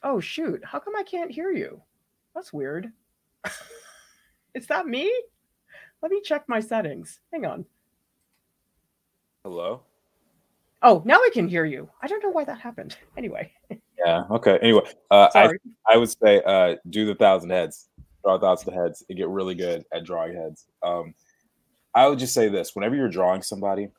[0.04, 0.64] Oh, shoot.
[0.64, 1.82] How come I can't hear you?
[2.34, 2.94] That's weird.
[4.54, 5.12] is that me?
[6.02, 7.20] Let me check my settings.
[7.34, 7.66] Hang on.
[9.44, 9.82] Hello?
[10.82, 11.90] Oh, now I can hear you.
[12.02, 12.96] I don't know why that happened.
[13.18, 13.52] Anyway.
[13.98, 14.24] Yeah.
[14.30, 14.60] Okay.
[14.62, 15.50] Anyway, uh, I
[15.90, 17.90] I would say uh, do the thousand heads
[18.28, 20.66] draw thoughts of heads and get really good at drawing heads.
[20.84, 21.14] Um,
[21.96, 23.90] I would just say this: whenever you're drawing somebody,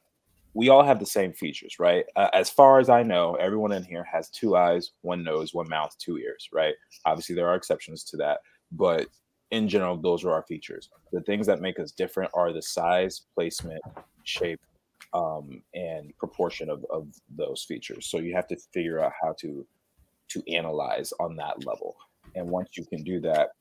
[0.54, 2.04] we all have the same features, right?
[2.14, 5.68] Uh, as far as I know, everyone in here has two eyes, one nose, one
[5.68, 6.74] mouth, two ears, right?
[7.06, 8.40] Obviously, there are exceptions to that,
[8.72, 9.06] but
[9.50, 10.90] in general, those are our features.
[11.10, 13.80] The things that make us different are the size, placement,
[14.24, 14.60] shape,
[15.14, 18.06] um, and proportion of, of those features.
[18.06, 19.66] So you have to figure out how to
[20.28, 21.96] to analyze on that level.
[22.34, 23.52] And once you can do that,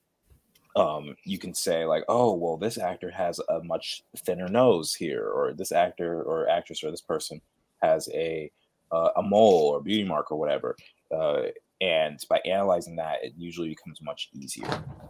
[0.78, 5.28] um, you can say like, oh, well, this actor has a much thinner nose here,
[5.28, 7.42] or this actor or actress or this person
[7.82, 8.52] has a
[8.92, 10.76] uh, a mole or beauty mark or whatever.
[11.12, 11.44] Uh,
[11.82, 14.68] and by analyzing that, it usually becomes much easier.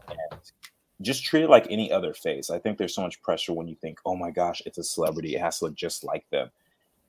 [0.09, 0.39] And
[1.01, 2.49] just treat it like any other face.
[2.49, 5.35] I think there's so much pressure when you think, oh my gosh, it's a celebrity,
[5.35, 6.49] it has to look just like them.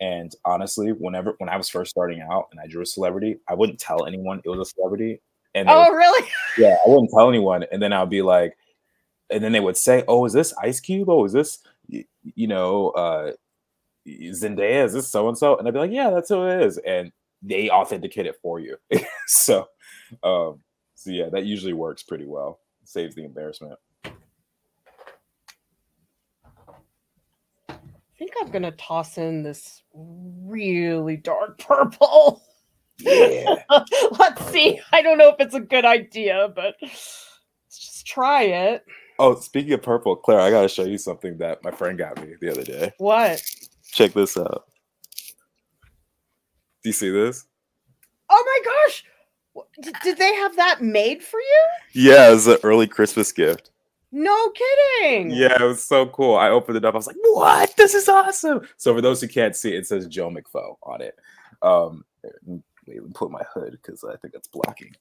[0.01, 3.55] And honestly, whenever when I was first starting out and I drew a celebrity, I
[3.55, 5.21] wouldn't tell anyone it was a celebrity
[5.59, 6.29] and oh, really?
[6.59, 7.64] Yeah, I wouldn't tell anyone.
[7.71, 8.57] And then I'll be like,
[9.31, 11.09] and then they would say, "Oh, is this Ice Cube?
[11.09, 13.33] Oh, is this you know uh,
[14.07, 14.85] Zendaya?
[14.85, 17.12] Is this so and so?" And I'd be like, "Yeah, that's who it is," and
[17.42, 18.77] they authenticate it for you.
[19.27, 19.68] so,
[20.23, 20.61] um,
[20.94, 22.61] so yeah, that usually works pretty well.
[22.85, 23.79] Saves the embarrassment.
[27.68, 27.77] I
[28.18, 32.42] think I'm gonna toss in this really dark purple.
[33.00, 33.62] Yeah.
[34.18, 34.80] let's see.
[34.92, 38.84] I don't know if it's a good idea, but let's just try it.
[39.18, 42.34] Oh, speaking of purple, Claire, I gotta show you something that my friend got me
[42.40, 42.92] the other day.
[42.98, 43.42] What?
[43.90, 44.64] Check this out.
[46.82, 47.44] Do you see this?
[48.30, 49.04] Oh my gosh!
[50.02, 51.64] Did they have that made for you?
[51.92, 53.70] Yeah, it's an early Christmas gift.
[54.12, 55.30] No kidding.
[55.30, 56.37] Yeah, it was so cool.
[56.37, 56.94] I opened it up.
[56.94, 57.76] I was like, "What?
[57.76, 61.18] This is awesome!" So for those who can't see, it says Joe McFo on it.
[61.61, 62.04] Um,
[62.96, 64.94] even put my hood because I think it's blocking.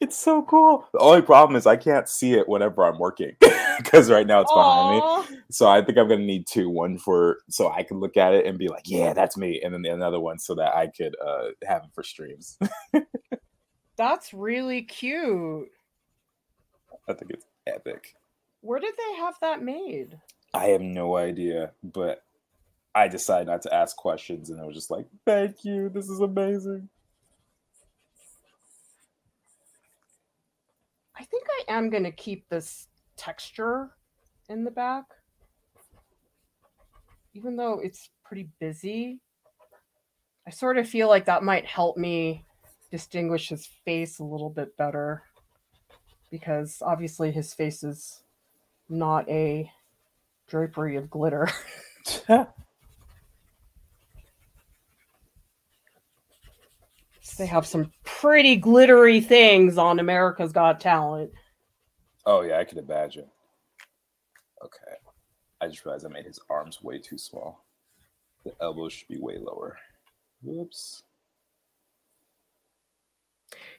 [0.00, 0.88] It's so cool.
[0.94, 3.36] The only problem is I can't see it whenever I'm working
[3.76, 5.28] because right now it's behind Aww.
[5.28, 5.36] me.
[5.50, 6.70] So I think I'm gonna need two.
[6.70, 9.74] One for so I can look at it and be like, "Yeah, that's me," and
[9.74, 12.58] then another one so that I could uh, have it for streams.
[13.96, 15.68] that's really cute.
[17.06, 18.14] I think it's epic.
[18.62, 20.18] Where did they have that made?
[20.54, 22.22] I have no idea, but
[22.94, 26.20] I decided not to ask questions, and I was just like, "Thank you, this is
[26.20, 26.88] amazing."
[31.16, 33.90] I think I am going to keep this texture
[34.48, 35.04] in the back,
[37.34, 39.20] even though it's pretty busy.
[40.46, 42.44] I sort of feel like that might help me
[42.90, 45.22] distinguish his face a little bit better
[46.30, 48.22] because obviously his face is
[48.88, 49.70] not a
[50.48, 51.48] drapery of glitter.
[57.40, 61.30] they have some pretty glittery things on America's Got Talent.
[62.26, 63.24] Oh yeah, I can imagine.
[64.62, 64.96] Okay.
[65.60, 67.64] I just realized I made his arms way too small.
[68.44, 69.78] The elbows should be way lower.
[70.42, 71.02] Whoops.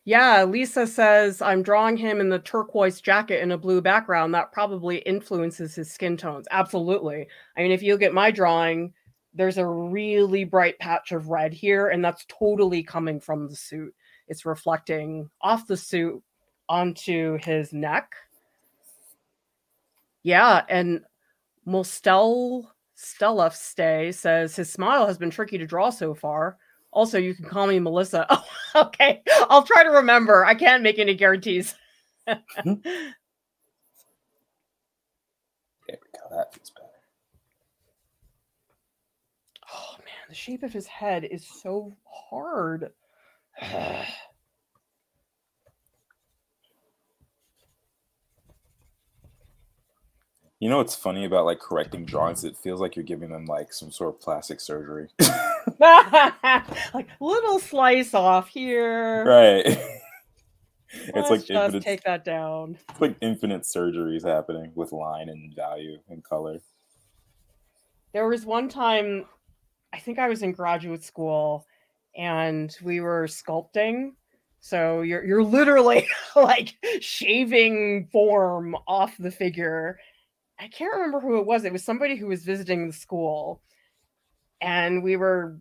[0.03, 4.33] Yeah, Lisa says I'm drawing him in the turquoise jacket in a blue background.
[4.33, 6.47] That probably influences his skin tones.
[6.49, 7.27] Absolutely.
[7.55, 8.93] I mean, if you look at my drawing,
[9.33, 13.93] there's a really bright patch of red here, and that's totally coming from the suit.
[14.27, 16.21] It's reflecting off the suit
[16.69, 18.13] onto his neck.
[20.23, 21.01] Yeah, and
[21.65, 26.57] Mostel Stella Stay says his smile has been tricky to draw so far.
[26.91, 28.27] Also, you can call me Melissa.
[28.73, 29.21] Oh, okay.
[29.49, 30.45] I'll try to remember.
[30.45, 31.75] I can't make any guarantees.
[32.25, 32.77] there we
[35.87, 36.87] go feels better.
[39.73, 42.91] Oh man, the shape of his head is so hard.
[50.59, 52.43] You know what's funny about like correcting drawings?
[52.43, 55.07] It feels like you're giving them like some sort of plastic surgery.
[55.79, 59.25] like little slice off here.
[59.25, 59.65] Right.
[60.91, 62.77] it's Let's like just infinite, take that down.
[62.91, 66.59] It's like infinite surgeries happening with line and value and color.
[68.13, 69.25] There was one time,
[69.93, 71.65] I think I was in graduate school,
[72.15, 74.11] and we were sculpting.
[74.59, 79.97] So you're you're literally like shaving form off the figure
[80.61, 81.65] I can't remember who it was.
[81.65, 83.63] It was somebody who was visiting the school,
[84.61, 85.57] and we were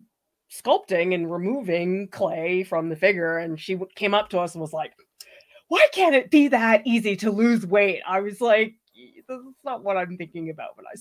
[0.53, 3.39] sculpting and removing clay from the figure.
[3.39, 4.93] And she came up to us and was like,
[5.69, 8.75] "Why can't it be that easy to lose weight?" I was like,
[9.31, 10.95] "That's not what I'm thinking about when I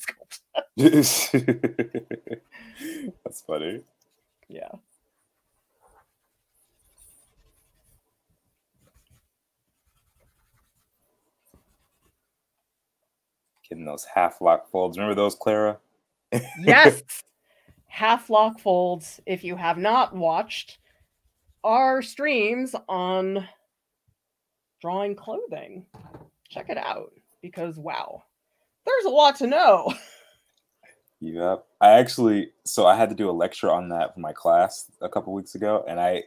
[0.78, 0.78] sculpt."
[3.24, 3.82] That's funny.
[4.48, 4.70] Yeah.
[13.68, 14.98] Getting those half lock folds.
[14.98, 15.78] Remember those, Clara?
[16.62, 17.02] yes.
[17.88, 19.20] Half lock folds.
[19.26, 20.78] If you have not watched
[21.64, 23.48] our streams on
[24.80, 25.86] drawing clothing,
[26.50, 28.24] check it out because wow,
[28.86, 29.94] there's a lot to know.
[31.22, 31.66] Yep.
[31.82, 35.10] I actually, so I had to do a lecture on that for my class a
[35.10, 36.24] couple weeks ago, and I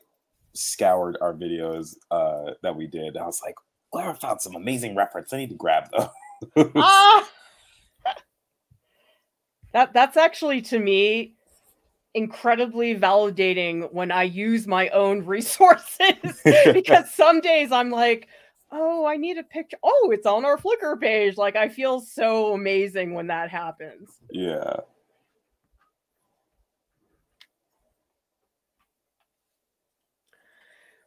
[0.52, 3.16] scoured our videos uh, that we did.
[3.16, 3.54] I was like,
[3.90, 5.32] Clara found some amazing reference.
[5.32, 6.08] I need to grab those
[6.76, 7.28] ah!
[9.72, 11.34] that that's actually to me
[12.14, 18.28] incredibly validating when I use my own resources because some days I'm like,
[18.72, 19.76] oh, I need a picture.
[19.82, 21.36] Oh, it's on our Flickr page.
[21.36, 24.18] Like I feel so amazing when that happens.
[24.30, 24.76] Yeah.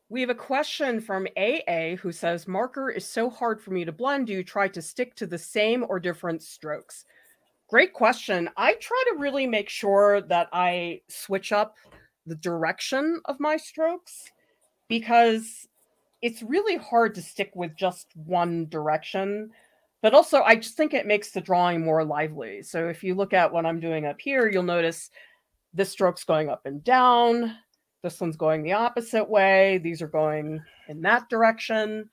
[0.08, 3.91] We have a question from AA who says marker is so hard for me to
[3.91, 4.28] blend.
[4.28, 7.06] Do you try to stick to the same or different strokes?
[7.67, 8.47] Great question.
[8.56, 11.78] I try to really make sure that I switch up
[12.28, 14.32] the direction of my strokes
[14.88, 15.67] because
[16.21, 19.51] it's really hard to stick with just one direction.
[20.01, 22.62] But also, I just think it makes the drawing more lively.
[22.62, 25.10] So if you look at what I'm doing up here, you'll notice
[25.73, 27.56] this stroke's going up and down
[28.06, 29.79] this one's going the opposite way.
[29.79, 32.08] These are going in that direction.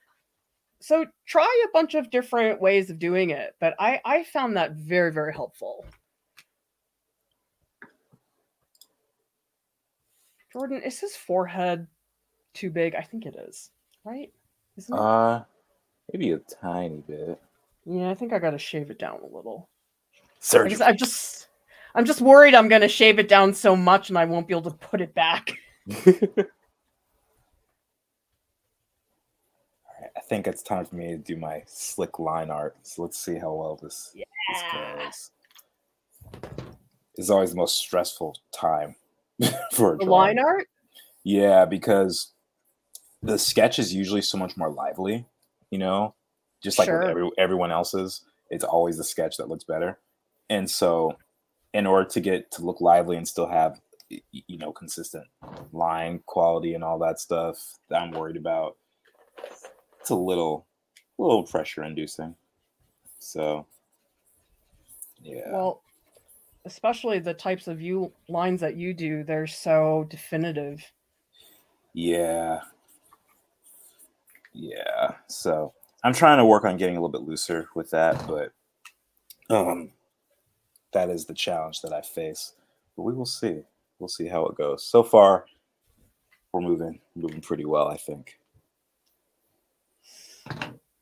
[0.81, 3.55] So try a bunch of different ways of doing it.
[3.59, 5.85] But I, I found that very, very helpful.
[10.51, 11.85] Jordan, is his forehead
[12.55, 12.95] too big?
[12.95, 13.69] I think it is,
[14.03, 14.31] right?
[14.77, 14.99] Isn't it?
[14.99, 15.43] Uh,
[16.11, 17.39] maybe a tiny bit.
[17.85, 19.69] Yeah, I think I got to shave it down a little.
[20.39, 20.83] Surgery.
[20.83, 21.47] I'm just,
[21.95, 24.53] I'm just worried I'm going to shave it down so much and I won't be
[24.53, 25.53] able to put it back.
[30.15, 32.75] I think it's time for me to do my slick line art.
[32.83, 34.23] So let's see how well this, yeah.
[34.49, 35.31] this goes.
[37.15, 38.95] It's always the most stressful time
[39.73, 40.67] for the line art.
[41.23, 42.32] Yeah, because
[43.23, 45.25] the sketch is usually so much more lively,
[45.71, 46.13] you know,
[46.61, 47.03] just like sure.
[47.03, 48.21] every, everyone else's.
[48.49, 49.99] it's always the sketch that looks better.
[50.49, 51.17] And so,
[51.73, 53.81] in order to get to look lively and still have
[54.31, 55.25] you know consistent
[55.71, 58.77] line quality and all that stuff that I'm worried about,
[59.99, 60.67] it's a little,
[61.17, 62.35] a little pressure inducing.
[63.19, 63.65] So,
[65.21, 65.49] yeah.
[65.49, 65.81] Well,
[66.65, 70.83] especially the types of you lines that you do, they're so definitive.
[71.93, 72.61] Yeah.
[74.53, 75.11] Yeah.
[75.27, 75.73] So
[76.03, 78.53] I'm trying to work on getting a little bit looser with that, but
[79.49, 79.91] um
[80.93, 82.53] that is the challenge that I face.
[82.95, 83.63] But we will see.
[83.99, 84.85] We'll see how it goes.
[84.85, 85.45] So far,
[86.51, 88.39] we're moving moving pretty well, I think.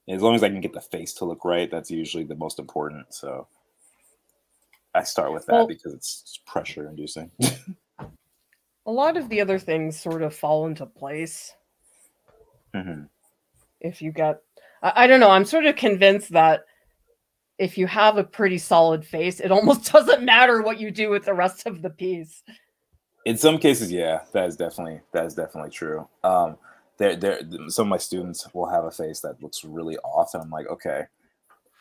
[0.07, 2.59] As long as I can get the face to look right, that's usually the most
[2.59, 3.13] important.
[3.13, 3.47] So
[4.93, 7.31] I start with that well, because it's pressure inducing.
[8.85, 11.53] a lot of the other things sort of fall into place.
[12.75, 13.03] Mm-hmm.
[13.81, 14.41] If you get,
[14.81, 16.61] I, I don't know, I'm sort of convinced that
[17.57, 21.25] if you have a pretty solid face, it almost doesn't matter what you do with
[21.25, 22.43] the rest of the piece.
[23.25, 26.07] In some cases, yeah, that is definitely that is definitely true.
[26.23, 26.57] Um,
[26.97, 30.41] there, there, some of my students will have a face that looks really off, and
[30.41, 31.03] I'm like, okay,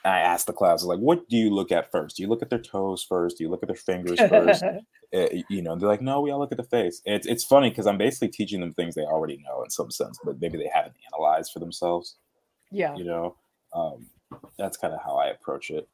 [0.05, 2.17] I asked the class, like, what do you look at first?
[2.17, 3.39] Do you look at their toes first?
[3.39, 4.63] Do you look at their fingers first?
[4.63, 4.79] uh,
[5.49, 7.03] you know, they're like, no, we all look at the face.
[7.05, 10.19] It's it's funny because I'm basically teaching them things they already know in some sense,
[10.25, 12.17] but maybe they haven't analyzed for themselves.
[12.71, 13.37] Yeah, you know,
[13.75, 14.07] um,
[14.59, 15.89] that's kind of how I approach it.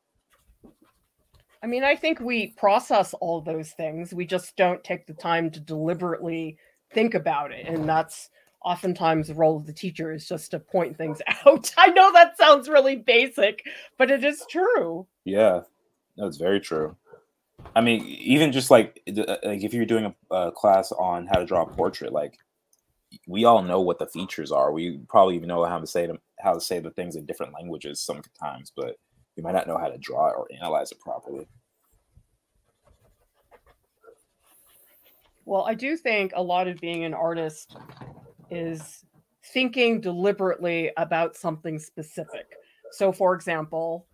[1.63, 4.15] I mean, I think we process all those things.
[4.15, 6.59] We just don't take the time to deliberately
[6.93, 8.31] think about it, and that's
[8.67, 11.73] oftentimes the role of the teacher is just to point things out.
[11.79, 13.65] I know that sounds really basic,
[13.97, 15.07] but it is true.
[15.25, 15.61] Yeah,
[16.17, 16.97] that's very true.
[17.75, 21.39] I mean, even just like uh, like if you're doing a, a, class on how
[21.39, 22.37] to draw a portrait, like
[23.27, 24.73] we all know what the features are.
[24.73, 27.55] We probably even know how to say them, how to say the things in different
[27.55, 28.97] languages sometimes, but
[29.37, 31.47] we might not know how to draw or analyze it properly.
[35.45, 37.77] Well, I do think a lot of being an artist
[38.51, 39.05] is
[39.53, 42.47] thinking deliberately about something specific.
[42.93, 44.07] So, for example,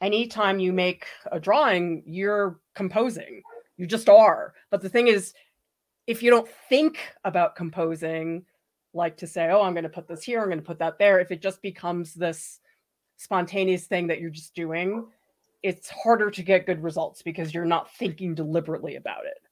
[0.00, 3.42] anytime you make a drawing, you're composing.
[3.76, 4.54] You just are.
[4.70, 5.34] But the thing is,
[6.06, 8.44] if you don't think about composing,
[8.94, 10.98] like to say, oh, I'm going to put this here, I'm going to put that
[10.98, 12.60] there, if it just becomes this
[13.16, 15.06] spontaneous thing that you're just doing,
[15.62, 19.42] it's harder to get good results because you're not thinking deliberately about it.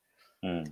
[0.45, 0.67] Mm.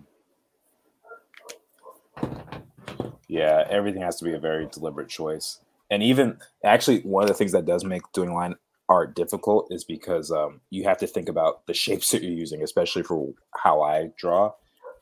[3.34, 5.58] Yeah, everything has to be a very deliberate choice.
[5.90, 8.54] And even actually, one of the things that does make doing line
[8.88, 12.62] art difficult is because um, you have to think about the shapes that you're using,
[12.62, 14.52] especially for how I draw.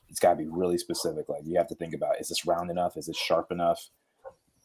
[0.09, 1.29] It's got to be really specific.
[1.29, 2.97] Like you have to think about: is this round enough?
[2.97, 3.91] Is this sharp enough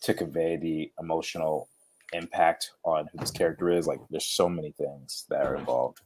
[0.03, 1.67] to convey the emotional
[2.13, 3.85] impact on who this character is?
[3.85, 5.99] Like, there's so many things that are involved.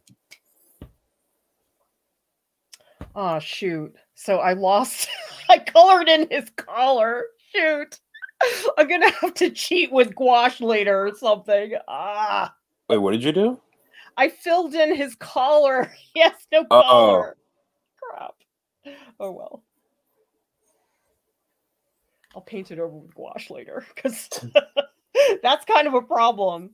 [3.13, 3.93] Oh shoot!
[4.15, 5.07] So I lost.
[5.49, 7.25] I colored in his collar.
[7.53, 7.99] Shoot.
[8.77, 11.73] I'm gonna have to cheat with gouache later or something.
[11.87, 12.53] Ah.
[12.89, 13.59] Wait, what did you do?
[14.17, 15.91] I filled in his collar.
[16.13, 17.37] He has no collar.
[18.01, 18.35] Crap.
[19.19, 19.63] Oh well.
[22.35, 24.29] I'll paint it over with gouache later because
[25.43, 26.71] that's kind of a problem.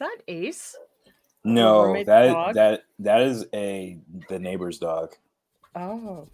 [0.00, 0.76] That Ace?
[1.44, 2.54] No, that dog?
[2.54, 3.98] that that is a
[4.28, 5.14] the neighbor's dog.
[5.74, 6.28] Oh.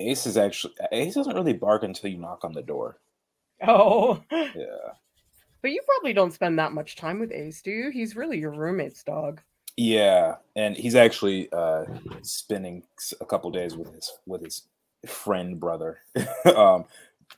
[0.00, 2.98] Ace is actually Ace doesn't really bark until you knock on the door.
[3.66, 4.22] Oh.
[4.30, 4.92] Yeah.
[5.60, 7.90] But you probably don't spend that much time with Ace, do you?
[7.90, 9.40] He's really your roommate's dog.
[9.76, 11.84] Yeah, and he's actually uh
[12.22, 12.84] spending
[13.20, 14.62] a couple days with his with his
[15.06, 15.98] friend brother.
[16.56, 16.84] um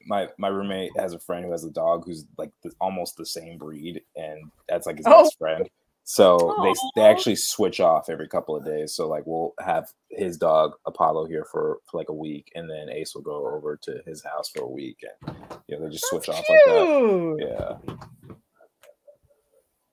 [0.06, 3.26] my my roommate has a friend who has a dog who's like the, almost the
[3.26, 5.24] same breed, and that's like his oh.
[5.24, 5.68] best friend.
[6.04, 6.64] So Aww.
[6.64, 8.94] they they actually switch off every couple of days.
[8.94, 12.88] So like we'll have his dog Apollo here for, for like a week, and then
[12.90, 15.36] Ace will go over to his house for a week, and
[15.68, 17.36] you know they just switch off like that.
[17.38, 17.94] Yeah,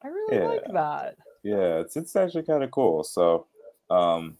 [0.04, 0.48] I really yeah.
[0.48, 1.18] like that.
[1.44, 3.04] Yeah, it's it's actually kind of cool.
[3.04, 3.46] So,
[3.90, 4.38] um,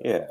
[0.00, 0.26] yeah,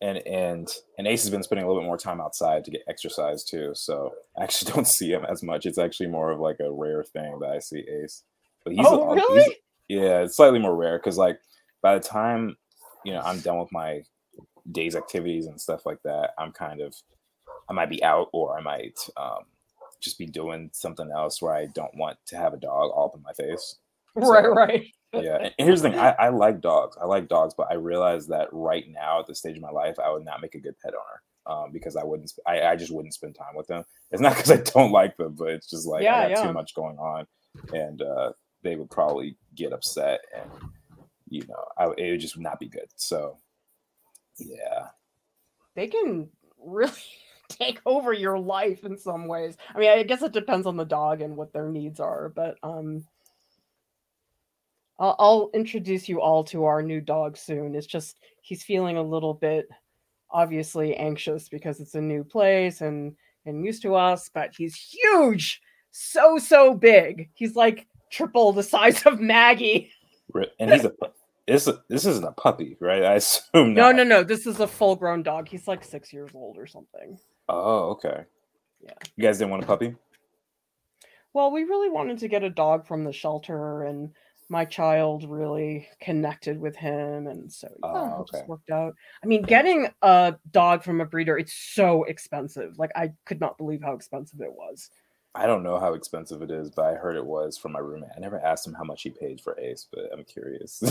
[0.00, 2.82] and and and Ace has been spending a little bit more time outside to get
[2.88, 3.72] exercise too.
[3.74, 5.66] So I actually don't see him as much.
[5.66, 8.22] It's actually more of like a rare thing that I see Ace.
[8.64, 9.42] But he's, oh, really?
[9.42, 9.54] He's,
[9.88, 11.40] yeah, it's slightly more rare because like
[11.82, 12.56] by the time
[13.04, 14.02] you know I'm done with my
[14.70, 16.94] day's activities and stuff like that, I'm kind of
[17.68, 19.44] I might be out or I might um,
[20.00, 23.16] just be doing something else where I don't want to have a dog all up
[23.16, 23.76] in my face.
[24.14, 24.84] Right, right.
[25.12, 25.50] Yeah.
[25.58, 26.96] And here's the thing I, I like dogs.
[27.00, 29.98] I like dogs, but I realize that right now at this stage of my life,
[29.98, 31.22] I would not make a good pet owner.
[31.46, 33.82] Um, because I wouldn't, I, I just wouldn't spend time with them.
[34.10, 36.46] It's not because I don't like them, but it's just like yeah, I got yeah.
[36.46, 37.26] too much going on,
[37.72, 38.32] and uh,
[38.62, 40.50] they would probably get upset, and
[41.30, 42.88] you know, I, it would just not be good.
[42.96, 43.38] So,
[44.38, 44.88] yeah,
[45.74, 46.28] they can
[46.62, 46.92] really
[47.48, 49.56] take over your life in some ways.
[49.74, 52.56] I mean, I guess it depends on the dog and what their needs are, but
[52.62, 53.04] um
[54.98, 57.74] I'll, I'll introduce you all to our new dog soon.
[57.74, 59.68] It's just he's feeling a little bit
[60.30, 63.14] obviously anxious because it's a new place and
[63.46, 67.30] and used to us, but he's huge, so so big.
[67.34, 69.90] He's like triple the size of Maggie.
[70.58, 70.92] And he's a
[71.48, 73.02] this this isn't a puppy, right?
[73.02, 73.74] I assume.
[73.74, 74.22] No, no, no.
[74.22, 75.48] This is a full grown dog.
[75.48, 77.18] He's like six years old or something.
[77.48, 78.24] Oh, okay.
[78.80, 78.92] Yeah.
[79.16, 79.94] You guys didn't want a puppy?
[81.32, 84.10] Well, we really wanted to get a dog from the shelter, and
[84.48, 88.20] my child really connected with him, and so yeah, oh, okay.
[88.20, 88.94] it just worked out.
[89.22, 92.78] I mean, getting a dog from a breeder, it's so expensive.
[92.78, 94.90] Like I could not believe how expensive it was.
[95.34, 98.10] I don't know how expensive it is, but I heard it was from my roommate.
[98.16, 100.82] I never asked him how much he paid for Ace, but I'm curious.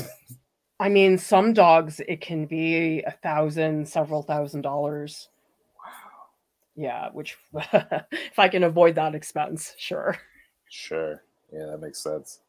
[0.79, 5.29] I mean, some dogs it can be a thousand, several thousand dollars.
[5.83, 6.27] Wow.
[6.75, 10.17] Yeah, which if I can avoid that expense, sure.
[10.69, 11.23] Sure.
[11.51, 12.39] Yeah, that makes sense.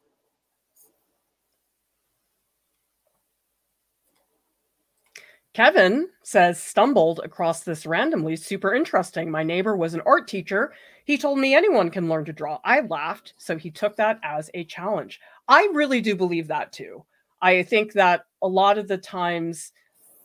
[5.59, 8.37] Kevin says, stumbled across this randomly.
[8.37, 9.29] Super interesting.
[9.29, 10.71] My neighbor was an art teacher.
[11.03, 12.61] He told me anyone can learn to draw.
[12.63, 15.19] I laughed, so he took that as a challenge.
[15.49, 17.03] I really do believe that too.
[17.41, 19.73] I think that a lot of the times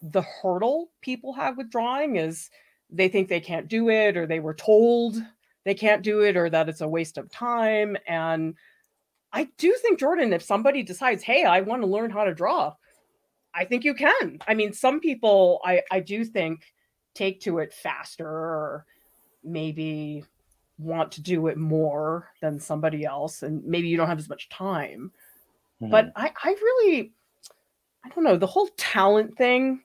[0.03, 2.49] the hurdle people have with drawing is
[2.89, 5.16] they think they can't do it or they were told
[5.64, 7.97] they can't do it or that it's a waste of time.
[8.07, 8.55] And
[9.32, 12.74] I do think, Jordan, if somebody decides, hey, I want to learn how to draw,
[13.55, 14.38] I think you can.
[14.48, 16.72] I mean, some people I, I do think
[17.14, 18.84] take to it faster or
[19.44, 20.24] maybe
[20.78, 24.48] want to do it more than somebody else and maybe you don't have as much
[24.48, 25.12] time
[25.84, 25.90] Mm-hmm.
[25.90, 27.12] But I, I really,
[28.05, 29.80] I don't know, the whole talent thing,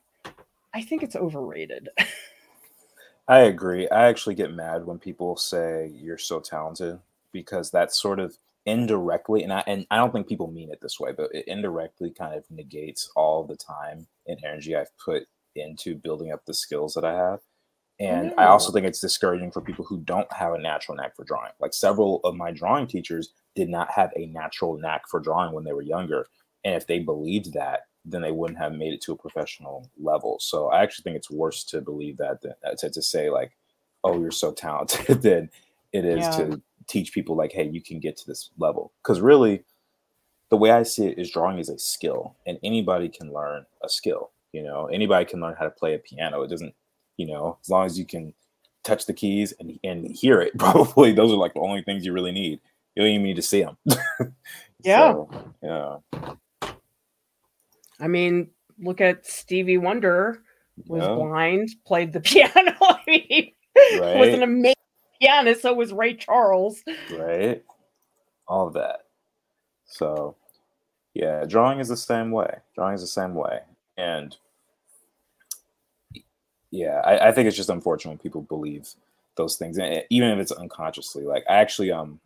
[0.72, 1.88] I think it's overrated.
[3.28, 3.88] I agree.
[3.90, 6.98] I actually get mad when people say you're so talented
[7.32, 8.36] because that's sort of
[8.66, 12.10] indirectly, and I and I don't think people mean it this way, but it indirectly
[12.10, 15.24] kind of negates all the time and energy I've put
[15.56, 17.40] into building up the skills that I have.
[17.98, 21.24] And I also think it's discouraging for people who don't have a natural knack for
[21.24, 21.52] drawing.
[21.60, 25.64] Like several of my drawing teachers did not have a natural knack for drawing when
[25.64, 26.26] they were younger.
[26.64, 30.38] And if they believed that, then they wouldn't have made it to a professional level.
[30.40, 33.52] So I actually think it's worse to believe that than uh, to, to say like,
[34.02, 35.50] oh, you're so talented than
[35.92, 36.30] it is yeah.
[36.30, 38.92] to teach people like, hey, you can get to this level.
[39.02, 39.64] Because really,
[40.50, 43.88] the way I see it is drawing is a skill, and anybody can learn a
[43.88, 44.30] skill.
[44.52, 46.42] You know, anybody can learn how to play a piano.
[46.42, 46.74] It doesn't,
[47.16, 48.34] you know, as long as you can
[48.82, 50.52] touch the keys and and hear it.
[50.58, 52.60] Probably those are like the only things you really need
[52.94, 53.76] you don't even need to see them.
[54.82, 55.12] yeah.
[55.12, 55.30] So,
[55.62, 56.70] yeah.
[57.98, 60.42] I mean, look at Stevie Wonder
[60.86, 61.14] was yeah.
[61.14, 62.74] blind, played the piano.
[62.80, 63.52] I mean,
[64.00, 64.16] right.
[64.16, 64.74] was an amazing
[65.20, 65.62] pianist.
[65.62, 66.82] So was Ray Charles.
[67.12, 67.62] Right.
[68.48, 69.06] All of that.
[69.86, 70.36] So,
[71.14, 72.58] yeah, drawing is the same way.
[72.74, 73.60] Drawing is the same way,
[73.96, 74.36] and
[76.70, 78.88] yeah, I, I think it's just unfortunate when people believe
[79.36, 81.24] those things, and even if it's unconsciously.
[81.24, 82.20] Like, I actually um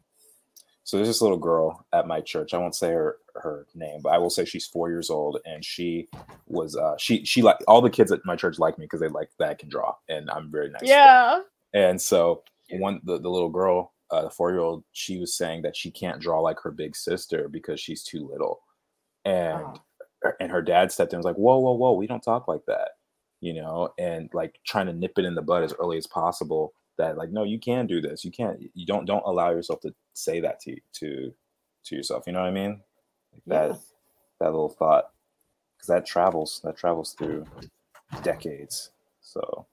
[0.84, 2.53] so there's this little girl at my church.
[2.53, 5.64] I won't say her her name, but I will say she's four years old, and
[5.64, 6.09] she
[6.47, 9.09] was uh, she she like all the kids at my church like me because they
[9.09, 10.82] like that I can draw, and I'm very nice.
[10.84, 11.40] Yeah.
[11.72, 15.62] And so one the, the little girl, uh, the four year old, she was saying
[15.62, 18.60] that she can't draw like her big sister because she's too little,
[19.24, 19.64] and
[20.24, 20.32] oh.
[20.40, 22.64] and her dad stepped in and was like, "Whoa, whoa, whoa, we don't talk like
[22.66, 22.90] that,"
[23.40, 26.74] you know, and like trying to nip it in the bud as early as possible
[26.96, 28.24] that like no you can do this.
[28.24, 31.34] You can't you don't don't allow yourself to say that to to
[31.84, 32.80] to yourself you know what i mean?
[33.32, 33.76] Like that yeah.
[34.40, 35.10] that little thought.
[35.76, 37.46] Because that travels that travels through
[38.22, 38.92] decades.
[39.20, 39.66] So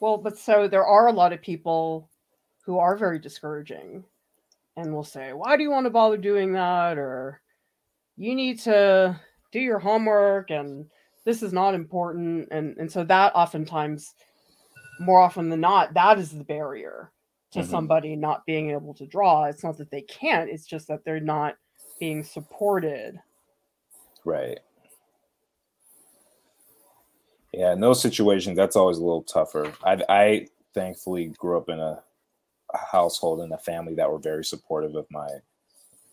[0.00, 2.08] well but so there are a lot of people
[2.64, 4.04] who are very discouraging
[4.76, 6.98] and will say why do you want to bother doing that?
[6.98, 7.40] or
[8.16, 9.18] you need to
[9.52, 10.86] do your homework and
[11.24, 12.48] this is not important.
[12.50, 14.14] And and so that oftentimes
[15.00, 17.10] more often than not that is the barrier
[17.52, 17.70] to mm-hmm.
[17.70, 19.44] somebody not being able to draw.
[19.44, 21.56] It's not that they can't it's just that they're not
[21.98, 23.18] being supported.
[24.24, 24.60] Right
[27.52, 29.72] Yeah, in those situations, that's always a little tougher.
[29.84, 32.02] I, I thankfully grew up in a,
[32.72, 35.28] a household and a family that were very supportive of my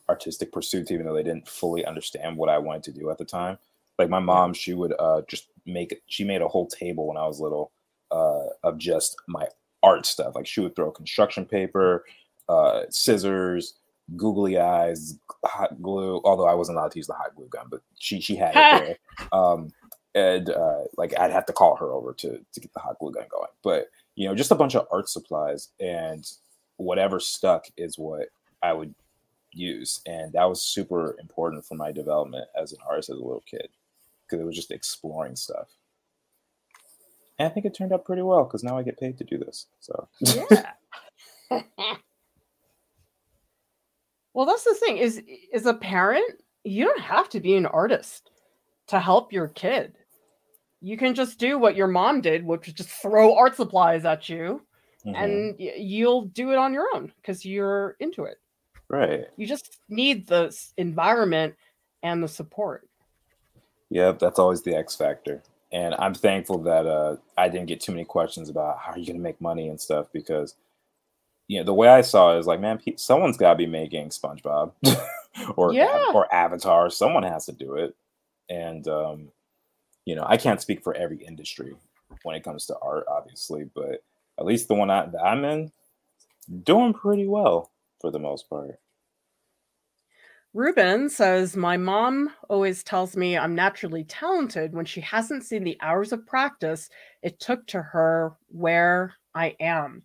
[0.09, 3.25] artistic pursuits, even though they didn't fully understand what I wanted to do at the
[3.25, 3.57] time.
[3.99, 7.27] Like my mom, she would uh, just make she made a whole table when I
[7.27, 7.71] was little
[8.11, 9.47] uh, of just my
[9.83, 10.35] art stuff.
[10.35, 12.05] Like she would throw construction paper,
[12.47, 13.73] uh, scissors,
[14.15, 16.21] googly eyes, hot glue.
[16.23, 18.97] Although I wasn't allowed to use the hot glue gun, but she she had it
[19.19, 19.29] there.
[19.39, 19.71] Um,
[20.17, 23.11] and uh, like I'd have to call her over to to get the hot glue
[23.11, 23.49] gun going.
[23.63, 26.27] But you know, just a bunch of art supplies and
[26.77, 28.29] whatever stuck is what
[28.63, 28.95] I would
[29.51, 33.43] use, and that was super important for my development as an artist as a little
[33.49, 33.69] kid
[34.25, 35.67] because it was just exploring stuff.
[37.37, 39.37] And I think it turned out pretty well because now I get paid to do
[39.37, 39.67] this.
[39.79, 40.71] So yeah.
[44.33, 45.21] well, that's the thing is
[45.53, 48.31] as a parent, you don't have to be an artist
[48.87, 49.96] to help your kid.
[50.87, 54.29] You can just do what your mom did, which is just throw art supplies at
[54.29, 54.61] you,
[55.05, 55.15] mm-hmm.
[55.15, 58.37] and you'll do it on your own because you're into it.
[58.87, 59.25] Right.
[59.35, 61.55] You just need the environment
[62.03, 62.87] and the support.
[63.89, 65.43] Yep, that's always the X factor.
[65.73, 69.05] And I'm thankful that uh, I didn't get too many questions about how are you
[69.05, 70.55] going to make money and stuff because,
[71.49, 74.07] you know, the way I saw it is like, man, someone's got to be making
[74.11, 74.71] SpongeBob
[75.57, 76.11] or yeah.
[76.13, 76.89] or Avatar.
[76.89, 77.93] Someone has to do it.
[78.49, 79.27] And, um,
[80.07, 81.75] you know, I can't speak for every industry
[82.23, 84.01] when it comes to art, obviously, but
[84.39, 85.69] at least the one I, that I'm in,
[86.63, 88.79] doing pretty well for the most part.
[90.53, 95.77] Ruben says, My mom always tells me I'm naturally talented when she hasn't seen the
[95.81, 96.89] hours of practice
[97.21, 100.03] it took to her where I am.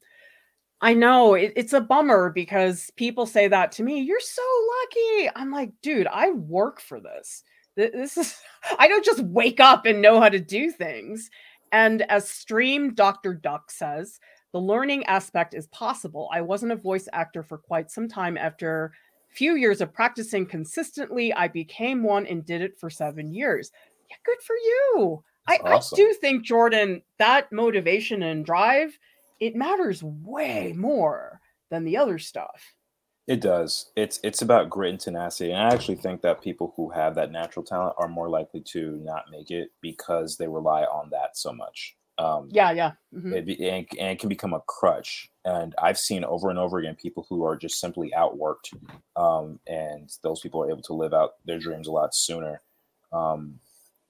[0.80, 4.00] I know it, it's a bummer because people say that to me.
[4.00, 4.42] You're so
[4.80, 5.30] lucky.
[5.36, 7.44] I'm like, dude, I work for this.
[7.76, 8.40] This is,
[8.78, 11.30] I don't just wake up and know how to do things.
[11.72, 13.34] And as Stream Dr.
[13.34, 14.20] Duck says,
[14.52, 16.28] the learning aspect is possible.
[16.32, 18.92] I wasn't a voice actor for quite some time after
[19.32, 23.72] few years of practicing consistently, I became one and did it for seven years.
[24.10, 25.24] Yeah, good for you.
[25.48, 25.96] I, awesome.
[25.96, 28.96] I do think, Jordan, that motivation and drive,
[29.40, 32.74] it matters way more than the other stuff.
[33.28, 33.90] It does.
[33.94, 35.52] It's it's about grit and tenacity.
[35.52, 38.96] And I actually think that people who have that natural talent are more likely to
[39.04, 41.96] not make it because they rely on that so much.
[42.18, 42.92] Um, yeah, yeah.
[43.14, 43.32] Mm-hmm.
[43.32, 45.30] It, and, and, it can become a crutch.
[45.44, 48.74] And I've seen over and over again people who are just simply outworked,
[49.16, 52.60] um, and those people are able to live out their dreams a lot sooner.
[53.12, 53.60] Um,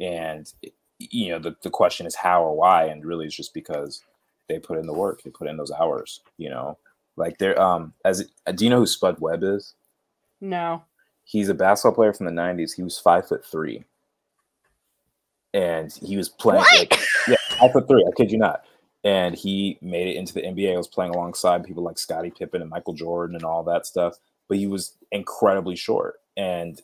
[0.01, 0.51] and
[0.99, 4.03] you know, the, the question is how or why, and really it's just because
[4.49, 6.21] they put in the work, they put in those hours.
[6.39, 6.79] You know,
[7.17, 9.75] like they're um as do you know who Spud Webb is?
[10.41, 10.83] No.
[11.25, 12.75] He's a basketball player from the '90s.
[12.75, 13.85] He was five foot three
[15.55, 16.65] and he was playing.
[16.79, 16.99] Like,
[17.29, 18.05] yeah, five foot three.
[18.07, 18.65] I kid you not.
[19.05, 20.71] And he made it into the NBA.
[20.71, 24.17] He was playing alongside people like Scottie Pippen and Michael Jordan and all that stuff.
[24.49, 26.21] But he was incredibly short.
[26.37, 26.81] And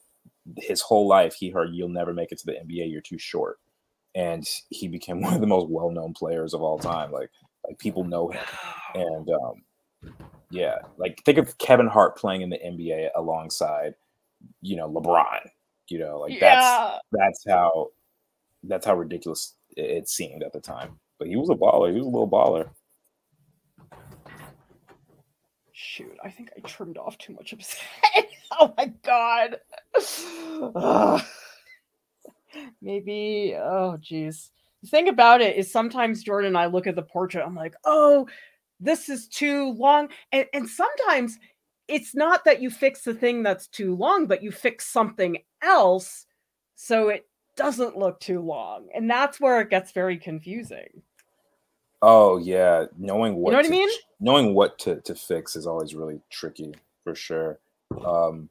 [0.57, 2.91] his whole life, he heard, "You'll never make it to the NBA.
[2.91, 3.59] You're too short."
[4.15, 7.13] And he became one of the most well-known players of all time.
[7.13, 7.31] Like,
[7.67, 8.45] like people know him.
[8.95, 9.63] And um,
[10.51, 13.95] yeah, like think of Kevin Hart playing in the NBA alongside,
[14.61, 15.41] you know, LeBron.
[15.89, 16.41] You know, like yeah.
[16.41, 17.89] that's that's how
[18.65, 20.99] that's how ridiculous it seemed at the time.
[21.19, 21.91] But he was a baller.
[21.91, 22.69] He was a little baller.
[25.73, 28.27] Shoot, I think I trimmed off too much of his head.
[28.61, 29.59] oh my god.
[32.83, 33.55] Maybe.
[33.57, 34.51] Oh, jeez.
[34.83, 37.45] The thing about it is sometimes Jordan and I look at the portrait.
[37.45, 38.29] I'm like, oh,
[38.81, 40.09] this is too long.
[40.33, 41.39] And, and sometimes
[41.89, 46.27] it's not that you fix the thing that's too long, but you fix something else
[46.75, 47.27] so it
[47.57, 48.89] doesn't look too long.
[48.95, 51.03] And that's where it gets very confusing.
[52.01, 53.89] Oh yeah, knowing what you know what to, I mean.
[54.21, 56.73] Knowing what to, to fix is always really tricky
[57.03, 57.59] for sure.
[58.05, 58.49] Um,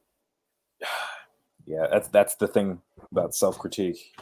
[1.65, 4.13] yeah, that's that's the thing about self critique.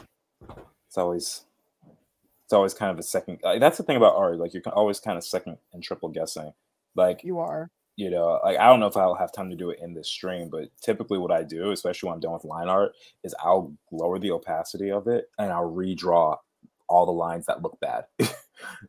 [0.86, 1.45] It's always
[2.46, 3.40] it's always kind of a second.
[3.42, 4.38] Like, that's the thing about art.
[4.38, 6.52] Like you're always kind of second and triple guessing.
[6.94, 9.70] Like you are you know, like I don't know if I'll have time to do
[9.70, 12.68] it in this stream, but typically what I do, especially when I'm done with line
[12.68, 12.92] art,
[13.24, 16.36] is I'll lower the opacity of it and I'll redraw
[16.88, 18.04] all the lines that look bad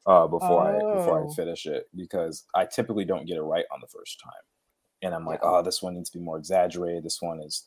[0.05, 0.93] uh, before oh.
[0.93, 1.33] I before I oh.
[1.33, 4.33] finish it because I typically don't get it right on the first time,
[5.01, 7.03] and I'm like, oh, this one needs to be more exaggerated.
[7.03, 7.65] This one is,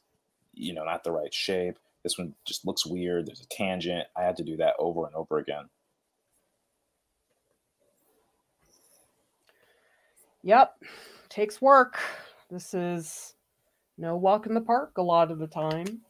[0.52, 1.78] you know, not the right shape.
[2.02, 3.26] This one just looks weird.
[3.26, 4.06] There's a tangent.
[4.14, 5.70] I had to do that over and over again.
[10.42, 10.76] Yep
[11.30, 11.98] takes work.
[12.50, 13.34] This is
[13.96, 16.00] no walk in the park a lot of the time.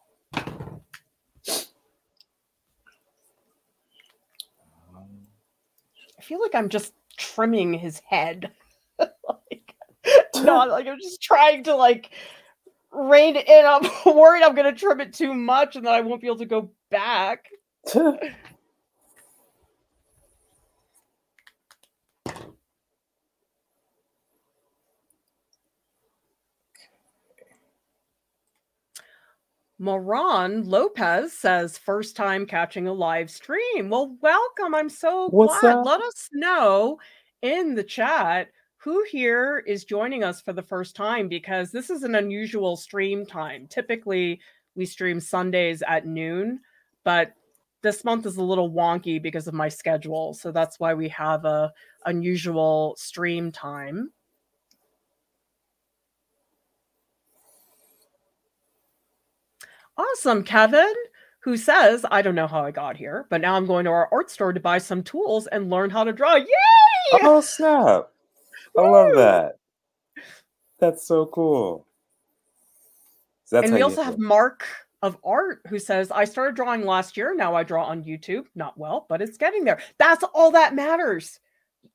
[6.19, 8.51] I feel like I'm just trimming his head.
[8.99, 9.75] like,
[10.37, 12.11] not like I'm just trying to like
[12.91, 13.65] rein it in.
[13.67, 13.83] I'm
[14.17, 16.71] worried I'm gonna trim it too much and then I won't be able to go
[16.91, 17.47] back.
[29.81, 33.89] Moran Lopez says, first time catching a live stream.
[33.89, 34.75] Well, welcome.
[34.75, 35.77] I'm so What's glad.
[35.77, 35.87] up?
[35.87, 36.99] Let us know
[37.41, 42.03] in the chat who here is joining us for the first time because this is
[42.03, 43.67] an unusual stream time.
[43.69, 44.39] Typically,
[44.75, 46.61] we stream Sundays at noon,
[47.03, 47.33] but
[47.83, 50.35] this month is a little wonky because of my schedule.
[50.35, 51.73] So that's why we have a
[52.05, 54.11] unusual stream time.
[60.01, 60.93] Awesome, Kevin,
[61.41, 64.09] who says, I don't know how I got here, but now I'm going to our
[64.13, 66.37] art store to buy some tools and learn how to draw.
[66.37, 66.47] Yay!
[67.23, 68.09] Oh snap!
[68.79, 69.59] I love that.
[70.79, 71.87] That's so cool.
[73.51, 74.65] That's and we also have Mark
[75.03, 77.35] of Art who says, I started drawing last year.
[77.35, 78.45] Now I draw on YouTube.
[78.55, 79.81] Not well, but it's getting there.
[79.99, 81.41] That's all that matters.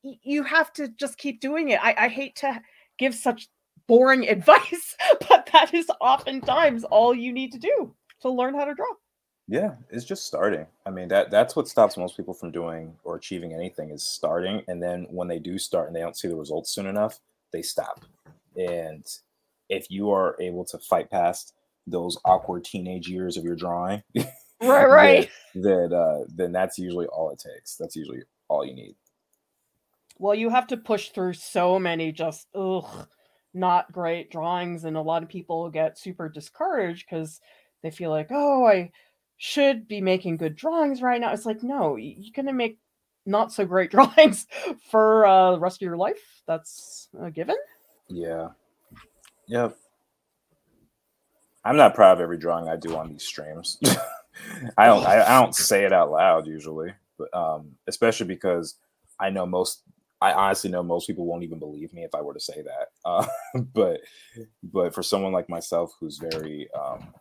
[0.04, 1.80] Y- You have to just keep doing it.
[1.82, 2.62] I, I hate to
[2.98, 3.48] give such
[3.88, 4.96] boring advice,
[5.30, 8.88] but that is oftentimes all you need to do to learn how to draw.
[9.48, 10.66] Yeah, it's just starting.
[10.88, 14.64] I mean, that that's what stops most people from doing or achieving anything is starting.
[14.68, 17.20] And then when they do start and they don't see the results soon enough,
[17.54, 18.06] they stop.
[18.58, 19.06] And
[19.70, 21.54] if you are able to fight past
[21.86, 24.26] those awkward teenage years of your drawing, Right,
[24.90, 25.30] right.
[25.54, 27.76] then then, uh, then that's usually all it takes.
[27.76, 28.96] That's usually all you need.
[30.18, 33.08] Well, you have to push through so many just ugh,
[33.56, 37.40] not great drawings, and a lot of people get super discouraged because
[37.82, 38.92] they feel like, oh, I
[39.38, 41.34] should be making good drawings right now.
[41.34, 42.80] It's like, no, you're gonna make
[43.26, 44.48] not so great drawings
[44.90, 46.42] for uh, the rest of your life.
[46.48, 47.58] That's a given.
[48.08, 48.50] Yeah.
[49.48, 49.78] Yep.
[51.64, 53.80] I'm not proud of every drawing I do on these streams.
[54.78, 58.76] I don't I, I don't say it out loud usually, but um especially because
[59.20, 59.82] I know most
[60.22, 62.88] I honestly know most people won't even believe me if I were to say that.
[63.04, 63.26] Uh,
[63.74, 64.00] but
[64.64, 67.14] but for someone like myself who's very um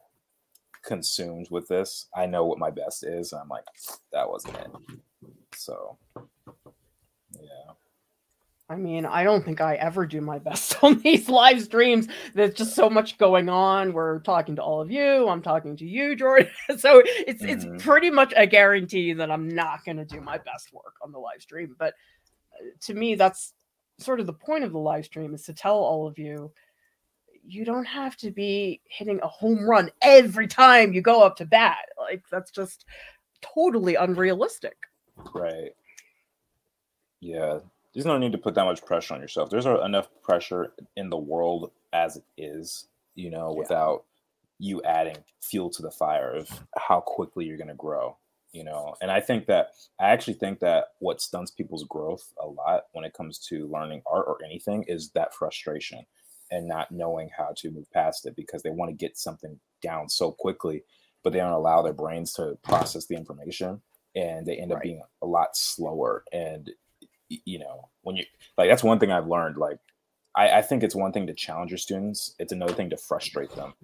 [0.84, 3.64] consumed with this, I know what my best is and I'm like
[4.12, 4.70] that wasn't it.
[5.54, 5.98] So
[7.32, 7.72] yeah.
[8.70, 12.08] I mean, I don't think I ever do my best on these live streams.
[12.34, 13.92] There's just so much going on.
[13.92, 15.28] We're talking to all of you.
[15.28, 16.48] I'm talking to you, Jordan.
[16.78, 17.48] So it's Mhm.
[17.74, 21.12] it's pretty much a guarantee that I'm not going to do my best work on
[21.12, 21.76] the live stream.
[21.78, 21.92] But
[22.82, 23.52] to me, that's
[23.98, 26.52] sort of the point of the live stream is to tell all of you
[27.46, 31.44] you don't have to be hitting a home run every time you go up to
[31.44, 31.76] bat.
[31.98, 32.86] Like that's just
[33.42, 34.76] totally unrealistic.
[35.34, 35.72] Right.
[37.20, 37.58] Yeah.
[37.92, 39.50] There's no need to put that much pressure on yourself.
[39.50, 43.58] There's enough pressure in the world as it is, you know, Yeah.
[43.58, 44.04] without
[44.58, 46.48] you adding fuel to the fire of
[46.78, 48.16] how quickly you're going to grow,
[48.54, 48.94] you know.
[49.02, 53.04] And I think that I actually think that what stunts people's growth a lot when
[53.04, 56.06] it comes to learning art or anything is that frustration
[56.50, 60.08] and not knowing how to move past it because they want to get something down
[60.08, 60.84] so quickly,
[61.22, 63.82] but they don't allow their brains to process the information
[64.16, 64.84] and they end up Right.
[64.84, 66.70] being a lot slower and
[67.28, 68.24] you know when you
[68.56, 69.78] like that's one thing i've learned like
[70.36, 73.50] I, I think it's one thing to challenge your students it's another thing to frustrate
[73.56, 73.74] them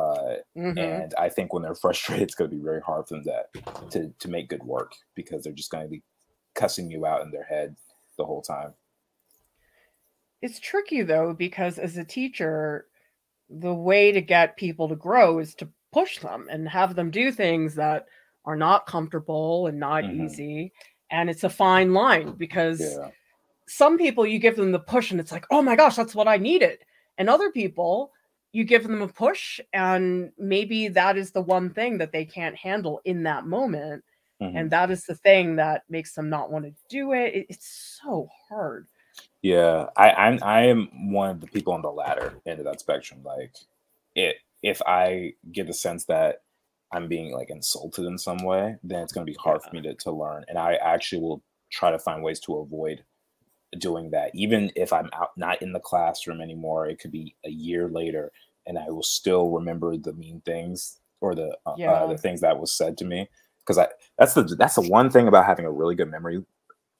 [0.00, 0.78] uh, Mhm.
[1.02, 3.88] and i think when they're frustrated it's going to be very hard for them to,
[3.90, 6.02] to to make good work because they're just going to be
[6.54, 7.76] cussing you out in their head
[8.18, 8.72] the whole time
[10.42, 12.86] It's tricky though because as a teacher,
[13.48, 17.30] the way to get people to grow is to push them and have them do
[17.32, 18.06] things that
[18.44, 20.24] are not comfortable and not Mhm.
[20.24, 20.72] easy.
[21.10, 23.10] And it's a fine line because yeah
[23.66, 26.26] some people you give them the push and it's like, oh my gosh, that's what
[26.26, 26.84] I needed.
[27.18, 28.12] And other people,
[28.52, 32.56] you give them a push and maybe that is the one thing that they can't
[32.56, 34.04] handle in that moment.
[34.42, 34.58] Mhm.
[34.58, 37.34] And that is the thing that makes them not want to do it.
[37.34, 38.88] It- It's so hard.
[39.42, 42.80] Yeah, I, I'm I am one of the people on the latter end of that
[42.80, 43.22] spectrum.
[43.22, 43.54] Like,
[44.14, 46.42] it if I get the sense that
[46.92, 49.80] I'm being like insulted in some way, then it's going to be hard for me
[49.82, 50.44] to, to learn.
[50.48, 53.04] And I actually will try to find ways to avoid
[53.78, 56.86] doing that, even if I'm out not in the classroom anymore.
[56.88, 58.32] It could be a year later,
[58.66, 61.92] and I will still remember the mean things or the uh, Yeah.
[61.92, 63.28] uh, the things that was said to me.
[63.60, 66.44] Because I that's the that's the one thing about having a really good memory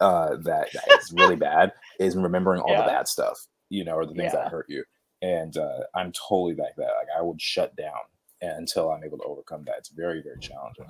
[0.01, 2.83] uh, that, that is really bad is remembering all Yeah.
[2.83, 4.43] the bad stuff, you know, or the things Yeah.
[4.43, 4.85] that hurt you.
[5.23, 6.85] And uh, I'm totally like that.
[6.99, 7.99] Like I would shut down
[8.41, 9.77] until I'm able to overcome that.
[9.79, 10.87] It's very, very challenging.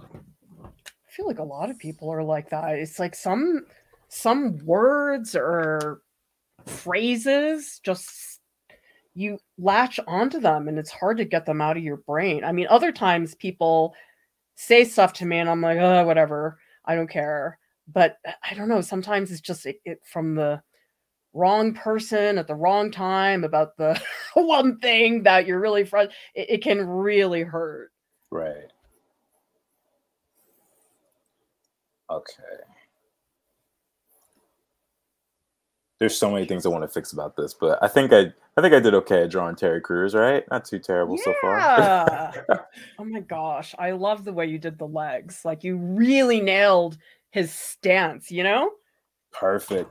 [0.65, 2.79] I feel like a lot of people are like that.
[2.79, 3.67] It's like some
[4.11, 6.03] some words or
[6.67, 8.41] phrases just
[9.15, 12.45] you latch onto them and it's hard to get them out of your brain.
[12.45, 13.95] I mean, other times people
[14.57, 17.59] say stuff to me and I'm like, oh, whatever, I don't care.
[17.93, 18.81] But uh, I don't know.
[18.81, 20.61] Sometimes it's just it, it from the
[21.33, 24.01] wrong person at the wrong time about the
[24.35, 26.17] one thing that you're really frustrated.
[26.35, 27.91] It, it can really hurt.
[28.31, 28.71] Right.
[32.11, 32.43] Okay.
[36.01, 38.63] There's so many things I want to fix about this, but I think I I
[38.63, 40.45] think I did okay at drawing Terry Crews, right?
[40.51, 42.33] Not too terrible so far.
[42.99, 43.75] Oh my gosh.
[43.79, 45.45] I love the way you did the legs.
[45.45, 46.99] Like you really nailed
[47.31, 48.71] his stance, you know?
[49.33, 49.91] Perfect.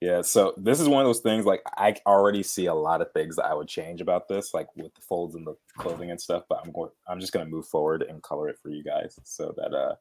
[0.00, 3.10] Yeah, so this is one of those things like I already see a lot of
[3.12, 6.20] things that I would change about this, like with the folds and the clothing and
[6.20, 6.44] stuff.
[6.48, 9.52] But I'm going, I'm just gonna move forward and color it for you guys so
[9.56, 9.96] that uh,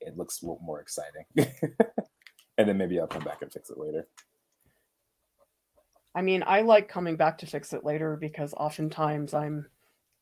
[0.00, 1.26] it looks a little more exciting.
[2.56, 4.08] and then maybe I'll come back and fix it later.
[6.14, 9.66] I mean, I like coming back to fix it later because oftentimes I'm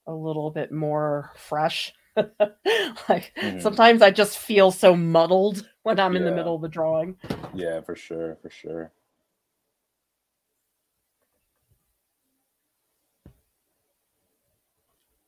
[0.07, 1.93] a little bit more fresh.
[2.17, 3.61] like mm-hmm.
[3.61, 6.21] sometimes I just feel so muddled when I'm yeah.
[6.21, 7.17] in the middle of the drawing.
[7.55, 8.93] Yeah, for sure, for sure.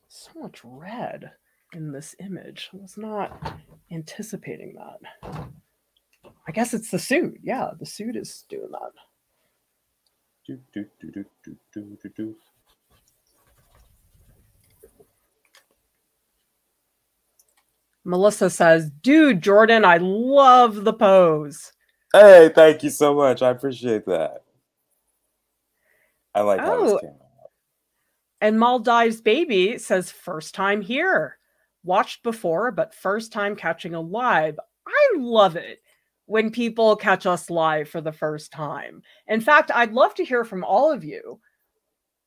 [0.07, 1.31] So much red
[1.73, 2.69] in this image.
[2.73, 3.59] I was not
[3.91, 5.49] anticipating that.
[6.47, 7.39] I guess it's the suit.
[7.43, 8.91] Yeah, the suit is doing that.
[10.45, 11.25] Do, do, do, do,
[11.73, 12.35] do, do, do.
[18.03, 21.71] Melissa says, Dude, Jordan, I love the pose.
[22.11, 23.41] Hey, thank you so much.
[23.41, 24.43] I appreciate that.
[26.35, 26.65] I like oh.
[26.65, 26.99] how this oh.
[26.99, 27.51] came out.
[28.41, 31.37] And Maldives Baby says, First time here.
[31.85, 34.59] Watched before, but first time catching a live.
[34.85, 35.82] I love it
[36.33, 39.03] when people catch us live for the first time.
[39.27, 41.39] In fact, I'd love to hear from all of you.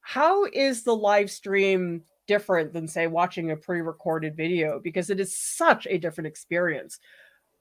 [0.01, 5.37] How is the live stream different than say watching a pre-recorded video because it is
[5.37, 7.01] such a different experience.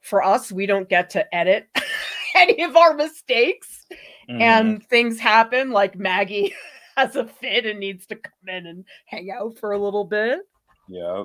[0.01, 1.67] For us, we don't get to edit
[2.35, 3.87] any of our mistakes
[4.29, 4.39] mm-hmm.
[4.39, 6.53] and things happen like Maggie
[6.95, 10.41] has a fit and needs to come in and hang out for a little bit.
[10.87, 11.23] Yeah.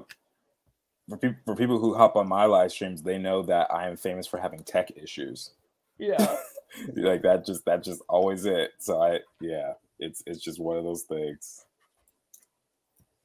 [1.11, 3.97] For, pe- for people who hop on my live streams, they know that I am
[3.97, 5.51] famous for having tech issues.
[5.99, 6.37] Yeah.
[6.97, 8.71] like that just that just always it.
[8.79, 11.65] So I yeah, it's it's just one of those things.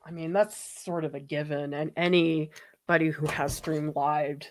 [0.06, 1.74] I mean, that's sort of a given.
[1.74, 4.42] And anybody who has streamed live,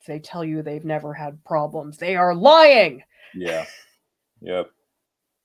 [0.00, 3.02] if they tell you they've never had problems, they are lying.
[3.34, 3.66] Yeah.
[4.40, 4.70] Yep.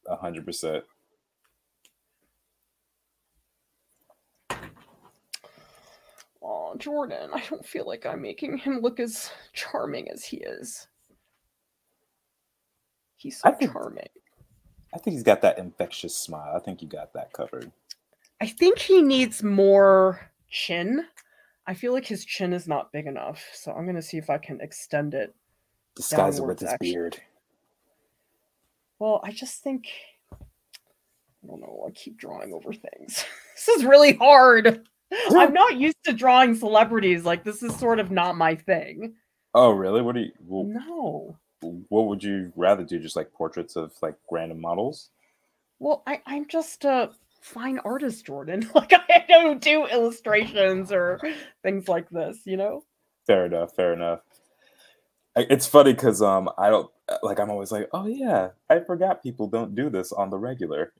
[0.08, 0.84] A hundred percent.
[6.76, 10.88] Oh, Jordan, I don't feel like I'm making him look as charming as he is.
[13.16, 14.10] He's so I think, charming.
[14.94, 16.54] I think he's got that infectious smile.
[16.56, 17.72] I think you got that covered.
[18.42, 20.20] I think he needs more
[20.50, 21.06] chin.
[21.66, 24.38] I feel like his chin is not big enough, so I'm gonna see if I
[24.38, 25.34] can extend it.
[25.96, 26.92] Disguise it with his actually.
[26.92, 27.22] beard.
[29.00, 29.88] Well, I just think
[30.34, 31.86] I don't know.
[31.88, 33.24] I keep drawing over things.
[33.56, 34.86] this is really hard.
[35.32, 37.24] I'm not used to drawing celebrities.
[37.26, 39.16] Like this is sort of not my thing.
[39.54, 40.02] Oh, really?
[40.02, 40.32] What do you?
[40.40, 41.38] Well, no.
[41.90, 43.00] What would you rather do?
[43.00, 45.10] Just like portraits of like random models?
[45.80, 48.70] Well, I, I'm just a fine artist, Jordan.
[48.76, 51.20] Like I don't do illustrations or
[51.64, 52.84] things like this, you know?
[53.28, 54.20] Fair enough, fair enough.
[55.36, 56.90] It's funny because um I don't
[57.22, 60.94] like I'm always like, oh yeah, I forgot people don't do this on the regular.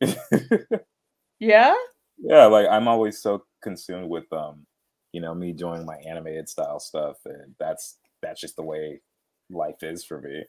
[1.40, 1.76] yeah?
[2.18, 4.66] Yeah, like I'm always so consumed with um,
[5.12, 9.02] you know, me doing my animated style stuff, and that's that's just the way
[9.50, 10.44] life is for me.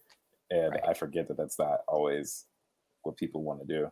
[0.51, 0.89] And right.
[0.89, 2.47] I forget that that's not always
[3.03, 3.89] what people want to do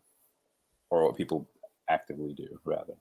[0.90, 1.48] or what people
[1.88, 2.94] actively do, rather.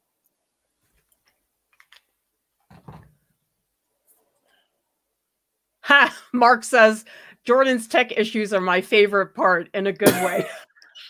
[5.81, 6.15] Ha!
[6.31, 7.05] Mark says
[7.43, 10.45] Jordan's tech issues are my favorite part in a good way.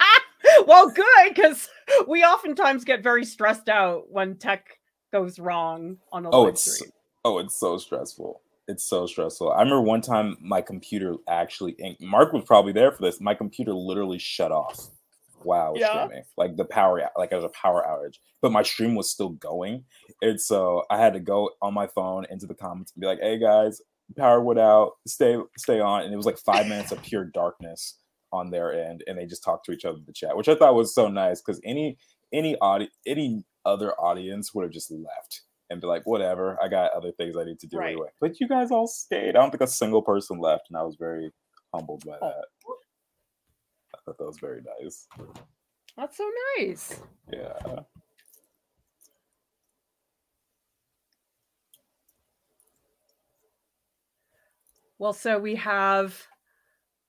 [0.65, 1.69] well, good because
[2.07, 4.79] we oftentimes get very stressed out when tech
[5.13, 6.91] goes wrong on a oh, it's stream.
[7.23, 8.41] oh, it's so stressful.
[8.67, 9.51] It's so stressful.
[9.51, 11.77] I remember one time my computer actually.
[12.01, 13.21] Mark was probably there for this.
[13.21, 14.89] My computer literally shut off
[15.45, 16.05] was yeah.
[16.05, 16.23] streaming.
[16.37, 19.83] Like the power, like it was a power outage, but my stream was still going.
[20.21, 23.19] And so I had to go on my phone into the comments and be like,
[23.21, 23.81] "Hey guys,
[24.17, 24.93] power went out.
[25.07, 27.99] Stay, stay on." And it was like five minutes of pure darkness
[28.31, 30.55] on their end, and they just talked to each other in the chat, which I
[30.55, 31.97] thought was so nice because any
[32.31, 36.93] any audi any other audience would have just left and be like, "Whatever, I got
[36.93, 37.91] other things I need to do right.
[37.91, 39.29] anyway." But you guys all stayed.
[39.29, 41.31] I don't think a single person left, and I was very
[41.73, 42.31] humbled by oh.
[43.93, 45.07] I thought that was very nice.
[45.95, 47.01] That's so nice.
[47.31, 47.81] Yeah.
[54.97, 56.27] Well, so we have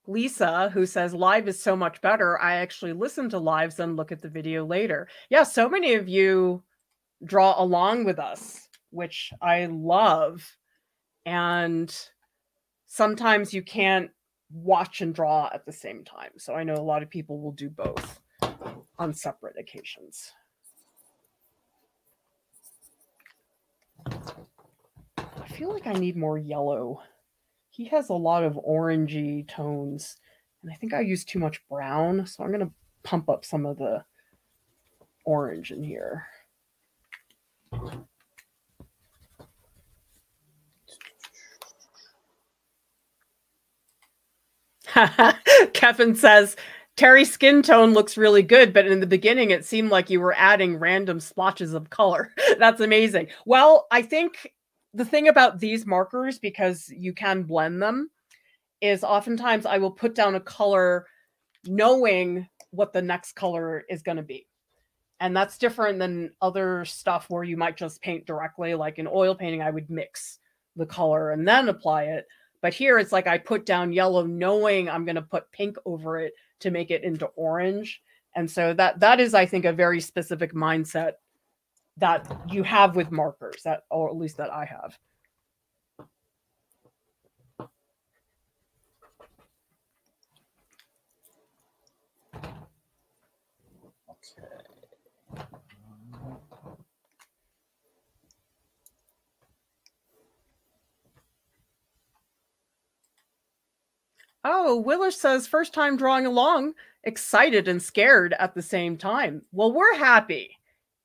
[0.07, 2.39] Lisa who says live is so much better.
[2.41, 5.07] I actually listen to lives and look at the video later.
[5.29, 6.63] Yeah, so many of you
[7.23, 10.55] draw along with us, which I love.
[11.25, 11.95] And
[12.87, 14.11] sometimes you can't
[14.51, 16.31] watch and draw at the same time.
[16.37, 18.19] So I know a lot of people will do both
[18.97, 20.31] on separate occasions.
[24.05, 27.01] I feel like I need more yellow.
[27.75, 30.15] He has a lot of orangey tones,
[30.63, 32.71] and I think I use too much brown, so I'm going to
[33.03, 34.05] pump up some of the
[35.25, 36.25] orange in here.
[45.73, 46.55] Kevin says
[46.95, 50.33] Terry's skin tone looks really good, but in the beginning it seemed like you were
[50.37, 52.31] adding random splotches of color.
[52.57, 53.27] That's amazing.
[53.45, 54.53] Well, I think
[54.95, 58.09] the thing about these markers, because you can blend them,
[58.81, 61.05] is oftentimes I will put down a color
[61.65, 64.47] knowing what the next color is going to be.
[65.19, 68.73] And that's different than other stuff where you might just paint directly.
[68.75, 70.39] Like in oil painting, I would mix
[70.75, 72.25] the color and then apply it.
[72.61, 76.19] But here it's like I put down yellow knowing I'm going to put pink over
[76.19, 78.01] it to make it into orange.
[78.35, 81.13] And so that that is I think a very specific mindset
[81.97, 84.97] that you have with markers that or at least that I have.
[94.09, 94.47] Okay.
[104.47, 106.73] Oh, Willis says first time drawing along,
[107.03, 109.41] excited and scared at the same time.
[109.51, 110.54] Well, we're happy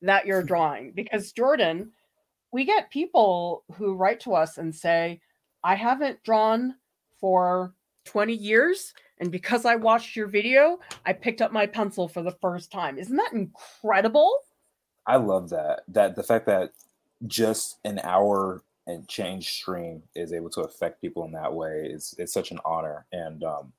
[0.01, 1.91] that you're drawing because Jordan,
[2.51, 5.21] we get people who write to us and say,
[5.63, 6.75] I haven't drawn
[7.19, 7.73] for
[8.05, 8.93] 20 years.
[9.19, 12.97] And because I watched your video, I picked up my pencil for the first time.
[12.97, 14.33] Isn't that incredible?
[15.05, 15.81] I love that.
[15.87, 16.71] That the fact that
[17.27, 22.15] just an hour and change stream is able to affect people in that way is
[22.17, 23.05] it's such an honor.
[23.11, 23.71] And um,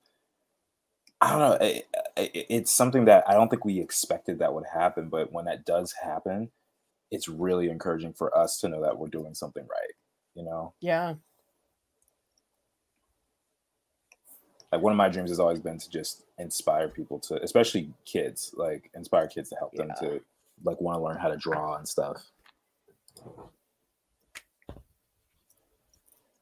[1.23, 4.67] I don't know, it, it, it's something that I don't think we expected that would
[4.75, 5.09] happen.
[5.09, 6.51] But when that does happen,
[7.13, 9.95] it's really encouraging for us to know that we're doing something right.
[10.35, 10.75] You know?
[10.81, 11.15] Yeah.
[14.73, 18.53] like one of my dreams has always been to just inspire people to especially kids
[18.57, 19.85] like inspire kids to help Yeah.
[19.85, 20.21] them to
[20.65, 22.31] like want to learn how to draw and stuff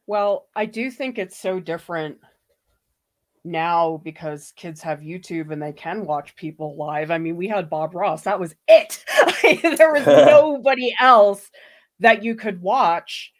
[0.06, 2.18] Well, I do think it's so different
[3.45, 7.11] now because kids have YouTube and they can watch people live.
[7.11, 9.05] I mean, we had Bob Ross, that was it.
[9.43, 11.51] there was nobody else
[12.01, 13.32] that you could watch,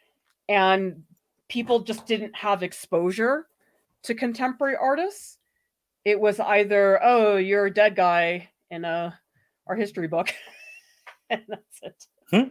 [0.49, 1.03] and
[1.49, 3.47] people just didn't have exposure
[4.03, 5.39] to contemporary artists.
[6.05, 9.19] It was either, oh, you're a dead guy in a
[9.67, 10.33] art history book,
[11.31, 12.07] and that's it.
[12.31, 12.51] Hmm.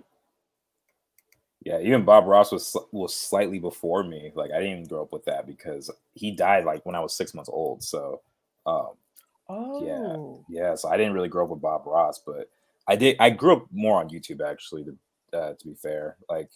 [1.70, 5.14] Yeah even bob ross was was slightly before me like i didn't even grow up
[5.14, 8.22] with that because he died like when i was six months old so
[8.66, 8.90] um
[9.52, 12.50] Oh, yeah so i didn't really grow up with bob ross but
[12.88, 14.98] i did i grew up more on youtube actually to
[15.38, 16.50] uh, to be fair like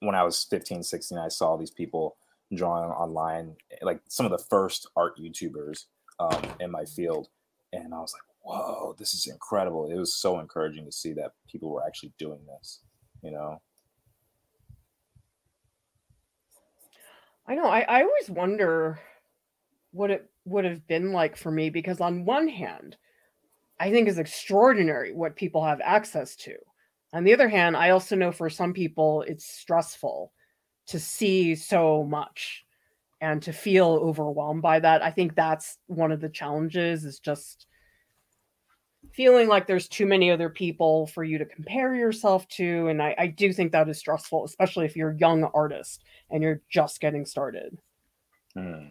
[0.00, 2.16] when i was 15 16 i saw these people
[2.54, 5.86] drawing online like some of the first art youtubers
[6.20, 7.28] um, in my field
[7.72, 9.90] and i was like whoa this is incredible.
[9.90, 12.80] It was so encouraging to see that people were actually doing this
[13.22, 13.60] you know
[17.46, 17.66] I know.
[17.66, 19.00] I, I always wonder
[19.92, 22.96] what it would have been like for me because, on one hand,
[23.78, 26.54] I think is extraordinary what people have access to.
[27.12, 30.32] On the other hand, I also know for some people it's stressful
[30.86, 32.64] to see so much
[33.20, 35.02] and to feel overwhelmed by that.
[35.02, 37.66] I think that's one of the challenges is just
[39.12, 42.88] feeling like there's too many other people for you to compare yourself to.
[42.88, 46.42] And I, I do think that is stressful, especially if you're a young artist and
[46.42, 47.78] you're just getting started.
[48.54, 48.86] Hmm.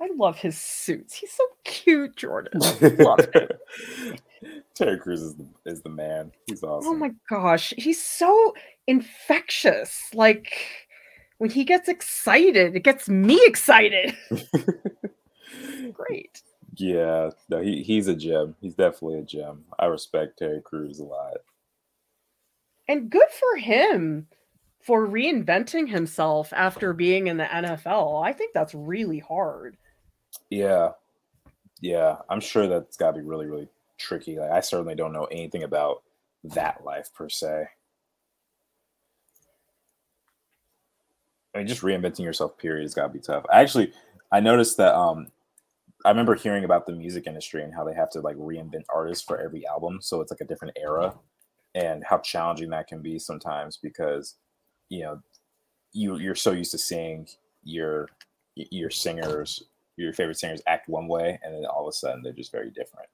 [0.00, 1.14] I love his suits.
[1.14, 2.60] He's so cute, Jordan.
[2.62, 3.48] I Love him.
[4.74, 6.32] Terry Crews is the, is the man.
[6.46, 6.92] He's oh awesome.
[6.92, 8.54] Oh my gosh, he's so
[8.86, 10.08] infectious.
[10.14, 10.52] Like
[11.38, 14.16] when he gets excited, it gets me excited.
[15.92, 16.42] Great.
[16.76, 18.54] Yeah, no, he, he's a gem.
[18.60, 19.64] He's definitely a gem.
[19.78, 21.38] I respect Terry Crews a lot.
[22.86, 24.28] And good for him
[24.80, 28.24] for reinventing himself after being in the NFL.
[28.24, 29.76] I think that's really hard.
[30.50, 30.92] Yeah.
[31.80, 32.16] Yeah.
[32.30, 33.68] I'm sure that's got to be really, really
[33.98, 34.38] tricky.
[34.38, 36.02] Like, I certainly don't know anything about
[36.44, 37.66] that life per se.
[41.54, 43.44] I mean, just reinventing yourself, period, has got to be tough.
[43.52, 43.92] I actually,
[44.30, 45.28] I noticed that um,
[46.04, 49.24] I remember hearing about the music industry and how they have to like reinvent artists
[49.24, 49.98] for every album.
[50.00, 51.14] So it's like a different era
[51.74, 54.36] and how challenging that can be sometimes because,
[54.88, 55.20] you know,
[55.92, 57.26] you you're so used to seeing
[57.64, 58.08] your
[58.54, 59.64] your singers,
[59.96, 62.70] your favorite singers act one way, and then all of a sudden they're just very
[62.70, 63.08] different.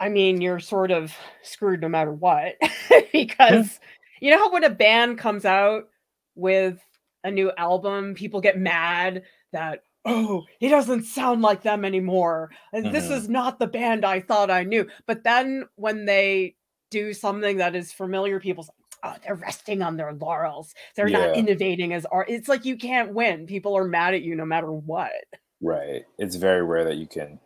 [0.00, 2.54] I mean, you're sort of screwed no matter what
[3.12, 3.78] because
[4.20, 5.88] you know how when a band comes out
[6.34, 6.80] with
[7.22, 9.22] a new album, people get mad
[9.52, 12.50] that oh, he doesn't sound like them anymore.
[12.72, 12.94] And mm-hmm.
[12.94, 14.88] this is not the band I thought I knew.
[15.06, 16.56] But then when they
[16.90, 18.70] do something that is familiar, people's
[19.02, 20.74] oh, they're resting on their laurels.
[20.96, 21.26] They're yeah.
[21.26, 22.30] not innovating as art.
[22.30, 23.46] It's like you can't win.
[23.46, 25.12] People are mad at you no matter what.
[25.60, 26.02] Right.
[26.18, 27.38] It's very rare that you can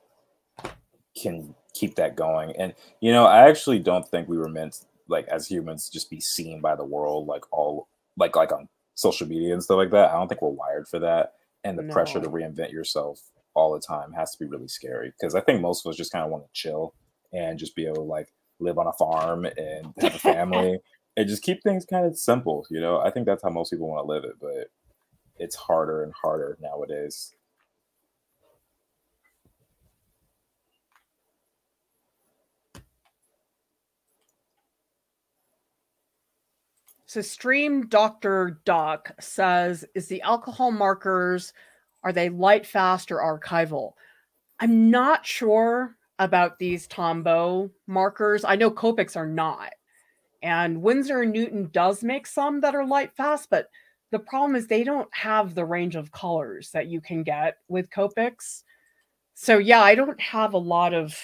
[1.20, 2.54] can keep that going.
[2.56, 6.20] And you know, I actually don't think we were meant like as humans just be
[6.20, 10.10] seen by the world like all like like on social media and stuff like that.
[10.10, 11.34] I don't think we're wired for that.
[11.64, 11.92] And the no.
[11.92, 13.20] pressure to reinvent yourself
[13.54, 16.12] all the time has to be really scary because I think most of us just
[16.12, 16.94] kind of want to chill
[17.32, 20.78] and just be able to like live on a farm and have a family
[21.16, 22.66] and just keep things kind of simple.
[22.70, 24.70] You know, I think that's how most people want to live it, but
[25.36, 27.34] it's harder and harder nowadays.
[37.14, 41.52] So Stream Doctor Doc says, is the alcohol markers
[42.02, 43.92] are they light fast or archival?
[44.58, 48.44] I'm not sure about these Tombow markers.
[48.44, 49.74] I know Copics are not.
[50.42, 53.68] And Winsor and Newton does make some that are light fast, but
[54.10, 57.90] the problem is they don't have the range of colors that you can get with
[57.90, 58.64] Copics.
[59.34, 61.16] So yeah, I don't have a lot of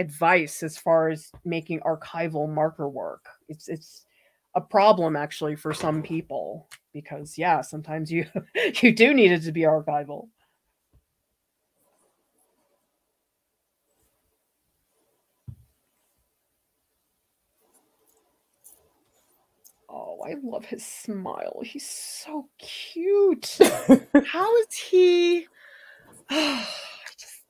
[0.00, 3.26] advice as far as making archival marker work.
[3.48, 4.03] It's it's
[4.54, 8.26] a problem actually for some people because yeah sometimes you
[8.82, 10.28] you do need it to be archival.
[19.88, 21.60] Oh i love his smile.
[21.64, 23.58] He's so cute.
[24.26, 25.46] How is he?
[26.30, 26.68] Oh,
[27.18, 27.42] just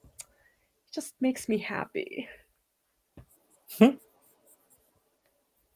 [0.94, 2.28] just makes me happy.
[3.78, 3.96] Hmm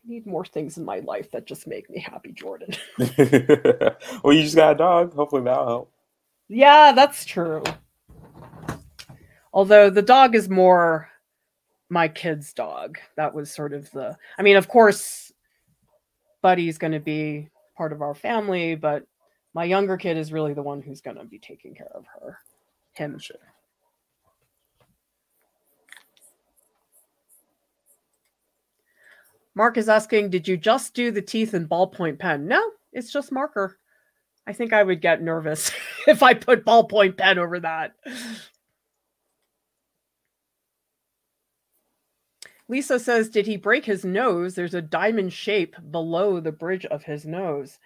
[0.09, 2.71] need more things in my life that just make me happy, Jordan.
[2.99, 5.15] well, you just got a dog.
[5.15, 5.93] Hopefully that'll help.
[6.49, 7.63] Yeah, that's true.
[9.53, 11.09] Although the dog is more
[11.91, 12.99] my kid's dog.
[13.17, 14.17] That was sort of the.
[14.39, 15.33] I mean, of course,
[16.43, 19.05] Buddy's going to be part of our family, but
[19.55, 22.39] my younger kid is really the one who's going to be taking care of her.
[22.95, 23.19] Him.
[23.19, 23.37] Sure.
[29.59, 32.47] Mark is asking, did you just do the teeth and ballpoint pen?
[32.47, 32.63] No,
[32.93, 33.77] it's just marker.
[34.47, 35.73] I think I would get nervous
[36.07, 37.95] if I put ballpoint pen over that.
[42.69, 44.55] Lisa says, Did he break his nose?
[44.55, 47.81] There's a diamond shape below the bridge of his nose.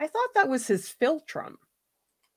[0.00, 1.54] I thought that was his philtrum,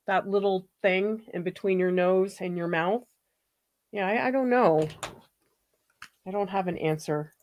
[0.06, 3.06] that little thing in between your nose and your mouth.
[3.92, 4.88] Yeah, I, I don't know.
[6.28, 7.34] I don't have an answer.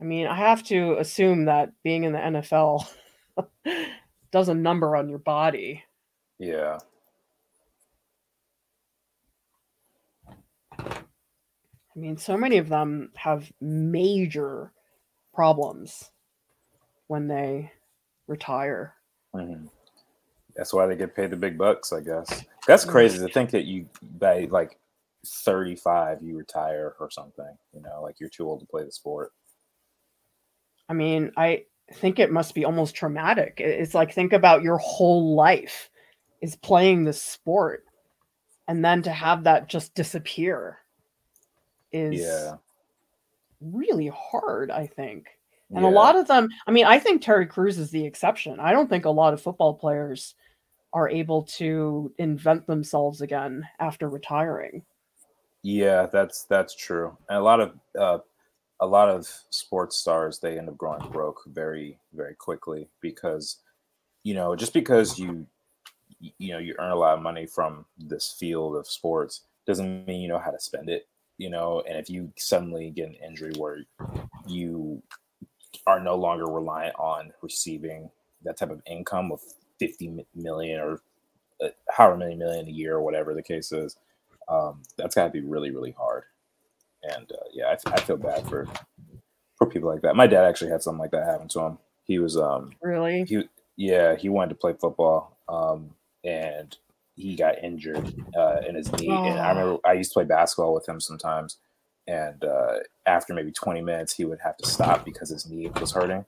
[0.00, 2.86] I mean, I have to assume that being in the NFL
[4.30, 5.82] does a number on your body.
[6.38, 6.78] Yeah.
[10.78, 14.72] I mean, so many of them have major
[15.34, 16.12] problems
[17.08, 17.72] when they
[18.28, 18.94] retire.
[19.34, 19.66] Mm-hmm.
[20.54, 22.44] That's why they get paid the big bucks, I guess.
[22.66, 23.88] That's crazy to think that you,
[24.18, 24.78] by like
[25.26, 29.32] 35, you retire or something, you know, like you're too old to play the sport.
[30.88, 33.54] I mean, I think it must be almost traumatic.
[33.58, 35.90] It's like think about your whole life
[36.40, 37.84] is playing this sport
[38.68, 40.78] and then to have that just disappear
[41.90, 42.56] is yeah.
[43.60, 45.26] really hard, I think.
[45.70, 45.90] And yeah.
[45.90, 48.60] a lot of them, I mean, I think Terry Crews is the exception.
[48.60, 50.34] I don't think a lot of football players
[50.92, 54.82] are able to invent themselves again after retiring.
[55.62, 57.16] Yeah, that's that's true.
[57.28, 58.18] And a lot of uh,
[58.80, 63.58] a lot of sports stars they end up growing broke very very quickly because
[64.22, 65.46] you know just because you
[66.20, 70.20] you know you earn a lot of money from this field of sports doesn't mean
[70.20, 73.52] you know how to spend it you know and if you suddenly get an injury
[73.56, 73.78] where
[74.46, 75.02] you
[75.86, 78.10] are no longer reliant on receiving
[78.44, 79.40] that type of income of
[79.78, 81.00] 50 million or
[81.62, 83.96] uh, however many million a year or whatever the case is.
[84.48, 86.24] Um, that's got to be really, really hard.
[87.02, 88.66] And uh, yeah, I, I, feel bad for
[89.56, 90.16] for people like that.
[90.16, 91.78] My dad actually had something like that happen to him.
[92.04, 93.44] He was um really he
[93.76, 95.90] yeah he wanted to play football um
[96.24, 96.76] and
[97.18, 99.10] he got injured uh, in his knee.
[99.10, 99.24] Oh.
[99.24, 101.58] And I remember I used to play basketball with him sometimes.
[102.06, 105.92] And uh, after maybe 20 minutes, he would have to stop because his knee was
[105.92, 106.24] hurting.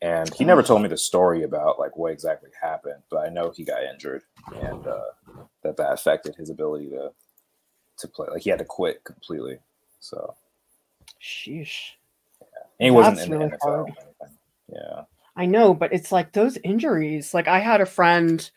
[0.00, 3.50] And he never told me the story about like what exactly happened, but I know
[3.50, 4.22] he got injured
[4.54, 5.00] and uh,
[5.62, 7.12] that that affected his ability to
[7.98, 8.28] to play.
[8.30, 9.60] Like he had to quit completely.
[10.04, 10.34] So,
[11.18, 11.92] sheesh.
[12.38, 12.46] Yeah.
[12.78, 13.86] And he wasn't in really the NFL.
[14.70, 15.02] Yeah.
[15.34, 17.32] I know, but it's like those injuries.
[17.32, 18.50] Like I had a friend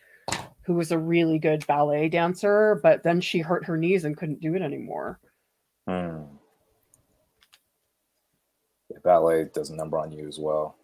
[0.63, 4.41] who was a really good ballet dancer, but then she hurt her knees and couldn't
[4.41, 5.19] do it anymore.
[5.87, 6.23] Hmm.
[8.89, 10.75] Yeah, ballet does a number on you as well.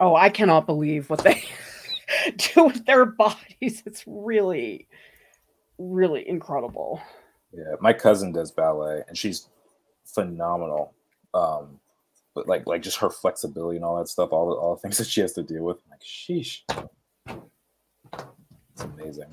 [0.00, 1.42] Oh, I cannot believe what they
[2.54, 3.82] do with their bodies.
[3.86, 4.86] It's really,
[5.78, 7.00] really incredible.
[7.52, 9.48] Yeah, my cousin does ballet and she's
[10.04, 10.94] phenomenal.
[11.34, 11.80] Um,
[12.34, 14.98] but like like just her flexibility and all that stuff, all the all the things
[14.98, 15.78] that she has to deal with.
[15.84, 16.62] I'm like, sheesh.
[18.72, 19.32] It's amazing.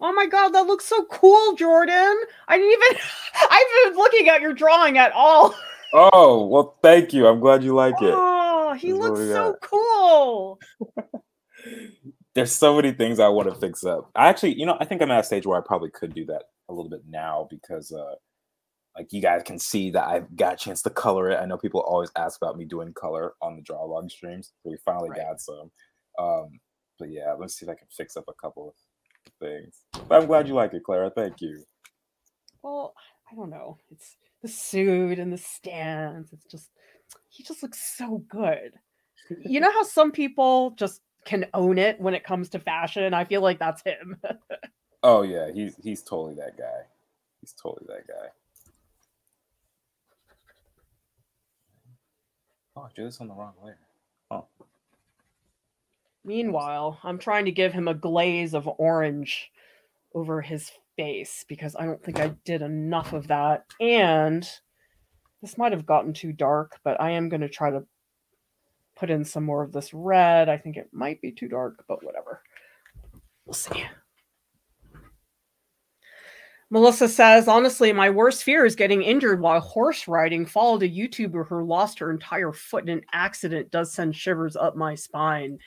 [0.00, 2.20] Oh my god, that looks so cool, Jordan.
[2.48, 3.02] I didn't even
[3.50, 5.54] I've been looking at your drawing at all.
[5.94, 7.26] Oh, well, thank you.
[7.26, 8.14] I'm glad you like it.
[8.16, 10.58] Oh, he looks so cool.
[12.34, 14.10] There's so many things I want to fix up.
[14.14, 16.24] I actually, you know, I think I'm at a stage where I probably could do
[16.26, 18.14] that a little bit now because uh
[18.96, 21.38] like you guys can see that I've got a chance to color it.
[21.38, 24.52] I know people always ask about me doing color on the draw log streams.
[24.62, 25.20] So we finally right.
[25.20, 25.70] got some.
[26.18, 26.60] Um,
[26.98, 29.80] but yeah, let's see if I can fix up a couple of things.
[30.08, 31.10] But I'm glad you like it, Clara.
[31.10, 31.64] Thank you.
[32.62, 32.94] Well,
[33.30, 33.78] I don't know.
[33.90, 36.32] It's the suit and the stance.
[36.32, 36.70] It's just
[37.28, 38.72] he just looks so good.
[39.44, 43.14] You know how some people just can own it when it comes to fashion?
[43.14, 44.20] I feel like that's him.
[45.02, 46.86] oh yeah, he's he's totally that guy.
[47.40, 48.28] He's totally that guy.
[52.76, 53.78] Oh, I drew this on the wrong layer.
[54.30, 54.46] Oh.
[56.24, 59.50] Meanwhile, I'm trying to give him a glaze of orange
[60.14, 63.66] over his face because I don't think I did enough of that.
[63.80, 64.48] And
[65.42, 67.84] this might have gotten too dark, but I am going to try to
[69.02, 70.48] put in some more of this red.
[70.48, 72.40] I think it might be too dark, but whatever.
[73.44, 73.82] We'll see.
[76.70, 80.46] Melissa says, honestly, my worst fear is getting injured while horse riding.
[80.46, 83.72] Followed a YouTuber who lost her entire foot in an accident.
[83.72, 85.58] Does send shivers up my spine.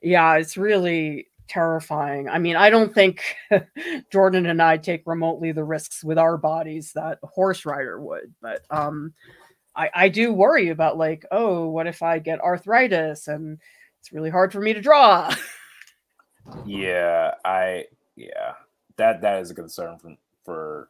[0.00, 2.28] Yeah, it's really terrifying.
[2.28, 3.24] I mean, I don't think
[4.12, 8.32] Jordan and I take remotely the risks with our bodies that a horse rider would,
[8.40, 9.12] but um,
[9.76, 13.58] I, I do worry about like, oh, what if I get arthritis and
[14.00, 15.34] it's really hard for me to draw.
[16.66, 17.86] yeah, I
[18.16, 18.52] yeah,
[18.96, 20.88] that that is a concern from for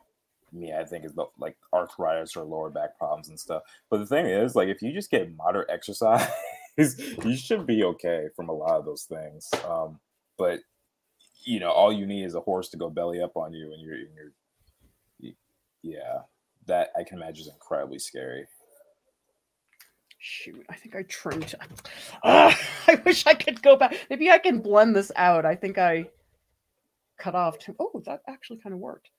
[0.52, 3.62] me, I think, is like arthritis or lower back problems and stuff.
[3.88, 6.28] But the thing is, like, if you just get moderate exercise,
[6.76, 9.48] you should be okay from a lot of those things.
[9.64, 10.00] Um,
[10.36, 10.60] but
[11.44, 13.80] you know, all you need is a horse to go belly up on you, and
[13.80, 14.32] you're, and you're
[15.84, 16.20] yeah,
[16.66, 18.46] that I can imagine is incredibly scary.
[20.26, 21.54] Shoot, I think I trimmed.
[22.22, 22.50] Uh,
[22.88, 23.94] I wish I could go back.
[24.08, 25.44] Maybe I can blend this out.
[25.44, 26.08] I think I
[27.18, 27.58] cut off.
[27.58, 29.10] Too- oh, that actually kind of worked.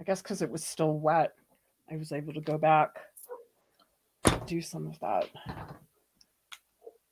[0.00, 1.34] I guess because it was still wet,
[1.92, 2.96] I was able to go back,
[4.46, 5.28] do some of that.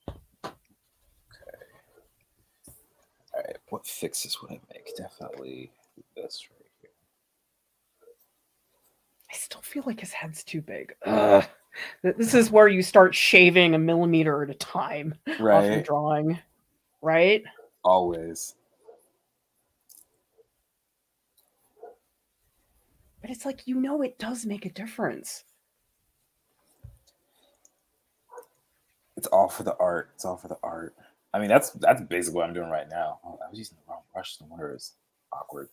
[0.09, 0.17] Okay.
[3.35, 3.57] All right.
[3.69, 4.97] What fixes would I make?
[4.97, 5.73] Definitely
[6.17, 6.91] this right here.
[9.31, 10.95] I still feel like his head's too big.
[11.05, 11.45] Ugh.
[12.03, 15.57] This is where you start shaving a millimeter at a time right.
[15.57, 16.39] off the drawing,
[17.03, 17.43] right?
[17.85, 18.55] Always.
[23.21, 25.45] But it's like, you know, it does make a difference.
[29.17, 30.11] It's all for the art.
[30.15, 30.95] It's all for the art.
[31.35, 33.19] I mean, that's that's basically what I'm doing right now.
[33.25, 34.37] Oh, I was using the wrong brush.
[34.41, 34.93] No wonder it's
[35.33, 35.69] awkward.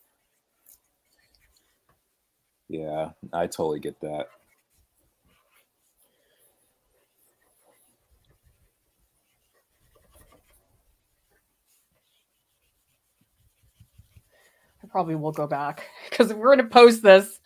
[2.68, 4.28] Yeah, I totally get that.
[14.94, 17.40] Probably will go back because we're going to post this.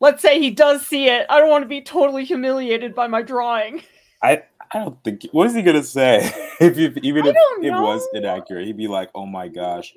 [0.00, 1.24] Let's say he does see it.
[1.30, 3.82] I don't want to be totally humiliated by my drawing.
[4.22, 4.42] I
[4.72, 5.22] I don't think.
[5.30, 8.66] What is he gonna say if you, even if it was inaccurate?
[8.66, 9.94] He'd be like, "Oh my gosh."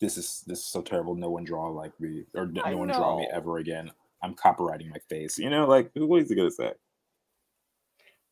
[0.00, 1.14] this is this is so terrible.
[1.14, 3.90] No one draw like me, or no I one draw me ever again.
[4.22, 5.38] I'm copywriting my face.
[5.38, 6.72] You know, like what is he gonna say?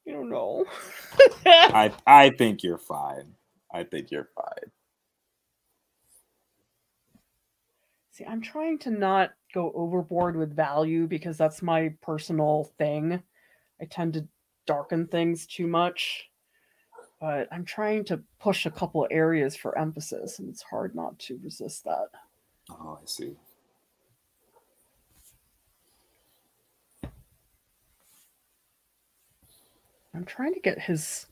[0.04, 0.64] You don't know.
[1.46, 3.34] I I think you're fine.
[3.72, 4.70] I think you're fine.
[8.12, 13.22] See, I'm trying to not go overboard with value because that's my personal thing.
[13.80, 14.28] I tend to
[14.66, 16.28] darken things too much.
[17.22, 21.40] But I'm trying to push a couple areas for emphasis, and it's hard not to
[21.42, 22.08] resist that.
[22.68, 23.34] Oh, I see.
[30.14, 31.26] I'm trying to get his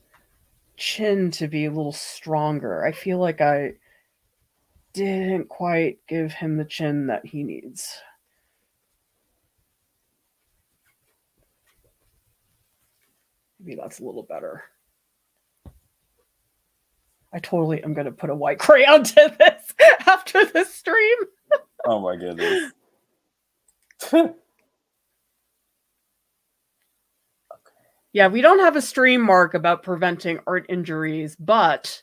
[0.77, 2.83] chin to be a little stronger.
[2.83, 3.73] I feel like I
[4.93, 7.97] didn't quite give him the chin that he needs.
[13.59, 14.63] Maybe that's a little better.
[17.33, 19.73] I totally am going to put a white crayon to this
[20.07, 21.17] after this stream.
[21.85, 22.71] Oh my goodness.
[28.13, 32.01] Yeah, we don't have a stream mark about preventing art injuries, but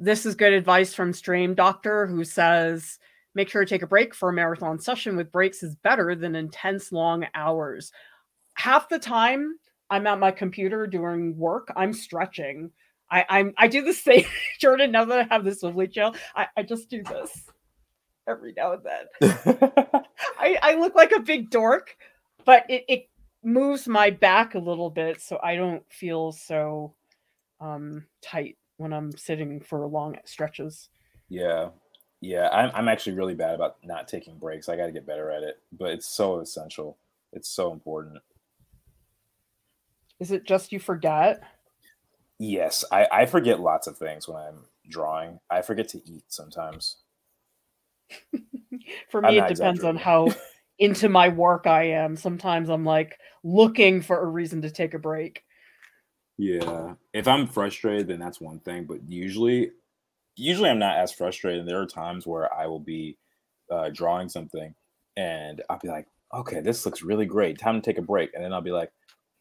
[0.00, 2.98] this is good advice from Stream Doctor, who says
[3.34, 6.34] make sure to take a break for a marathon session with breaks is better than
[6.34, 7.92] intense long hours.
[8.54, 9.56] Half the time
[9.90, 12.70] I'm at my computer doing work, I'm stretching.
[13.10, 14.24] I, I'm I do the same,
[14.58, 14.90] Jordan.
[14.90, 17.44] Now that I have this lovely chill, I, I just do this
[18.26, 19.38] every now and then.
[20.38, 21.94] I, I look like a big dork,
[22.46, 23.10] but it, it
[23.44, 26.94] moves my back a little bit so I don't feel so
[27.60, 30.88] um tight when I'm sitting for long stretches.
[31.28, 31.68] yeah,
[32.20, 32.48] yeah.
[32.48, 34.68] I'm I'm actually really bad about not taking breaks.
[34.68, 36.96] I got to get better at it, but it's so essential.
[37.32, 38.18] It's so important.
[40.18, 41.42] Is it just you forget?
[42.38, 45.40] Yes, I, I forget lots of things when I'm drawing.
[45.50, 46.96] I forget to eat sometimes.
[49.10, 50.28] For me, it depends on how
[50.78, 52.16] into my work I am.
[52.16, 55.44] Sometimes I'm like looking for a reason to take a break.
[56.40, 56.94] Yeah.
[57.12, 58.84] If I'm frustrated, then that's one thing.
[58.84, 59.72] But usually,
[60.36, 61.60] usually I'm not as frustrated.
[61.60, 63.18] And There are times where I will be
[63.70, 64.74] uh, drawing something,
[65.16, 67.58] and I'll be like, "Okay, this looks really great.
[67.58, 68.90] Time to take a break." And then I'll be like,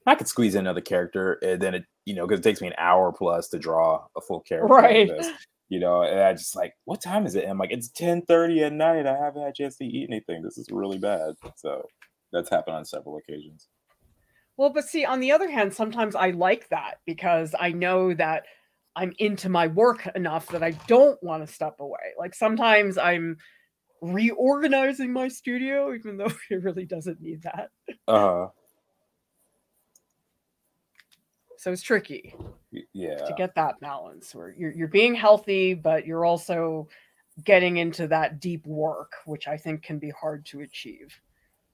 [0.05, 2.67] "I could squeeze in another character." And then it, you know, because it takes me
[2.67, 4.67] an hour plus to draw a full character.
[4.73, 5.07] like Right.
[5.07, 5.29] this,
[5.69, 8.63] you know, and I just like, "What time is it?" And I'm like, "It's 10:30
[8.63, 9.07] at night.
[9.07, 10.41] I haven't had a chance to eat anything.
[10.43, 11.87] This is really bad." So
[12.33, 13.69] that's happened on several occasions.
[14.59, 18.43] Well, but see, on the other hand, sometimes I like that because I know that
[18.93, 22.11] I'm into my work enough that I don't want to step away.
[22.17, 23.37] Like sometimes I'm
[24.01, 27.69] reorganizing my studio, even though it really doesn't need that.
[28.05, 28.47] Uh, huh.
[31.57, 32.35] So it's tricky
[32.91, 33.15] yeah.
[33.15, 36.89] to get that balance where you're you're being healthy, but you're also
[37.45, 41.17] getting into that deep work, which I think can be hard to achieve.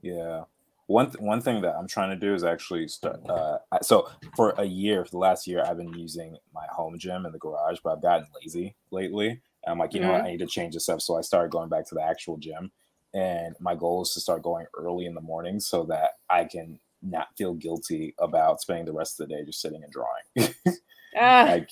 [0.03, 0.43] Yeah.
[0.87, 3.19] One th- one thing that I'm trying to do is actually start.
[3.27, 7.25] Uh, so for a year, for the last year, I've been using my home gym
[7.25, 9.41] in the garage, but I've gotten lazy lately.
[9.67, 10.21] I'm like, you know what?
[10.21, 11.01] I need to change this up.
[11.01, 12.71] So I started going back to the actual gym,
[13.15, 16.79] and my goal is to start going early in the morning so that I can
[17.01, 20.53] not feel guilty about spending the rest of the day just sitting and drawing.
[21.17, 21.65] Ah, I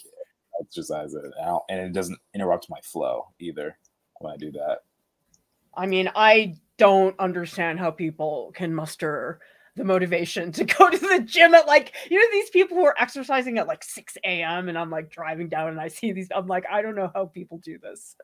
[0.61, 3.77] exercise it, and, and it doesn't interrupt my flow either
[4.19, 4.79] when I do that.
[5.75, 9.39] I mean, I don't understand how people can muster
[9.75, 12.95] the motivation to go to the gym at like, you know, these people who are
[12.99, 14.69] exercising at like 6 a.m.
[14.69, 16.27] and I'm like driving down and I see these.
[16.35, 18.15] I'm like, I don't know how people do this.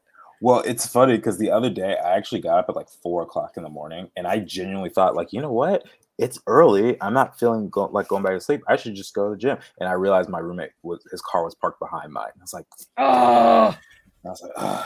[0.41, 3.57] Well, it's funny because the other day I actually got up at like four o'clock
[3.57, 5.83] in the morning, and I genuinely thought, like, you know what?
[6.17, 7.01] It's early.
[7.01, 8.61] I'm not feeling go- like going back to sleep.
[8.67, 9.57] I should just go to the gym.
[9.79, 12.31] And I realized my roommate was his car was parked behind mine.
[12.37, 12.65] I was like,
[12.97, 13.77] Oh,
[14.25, 14.85] I was like,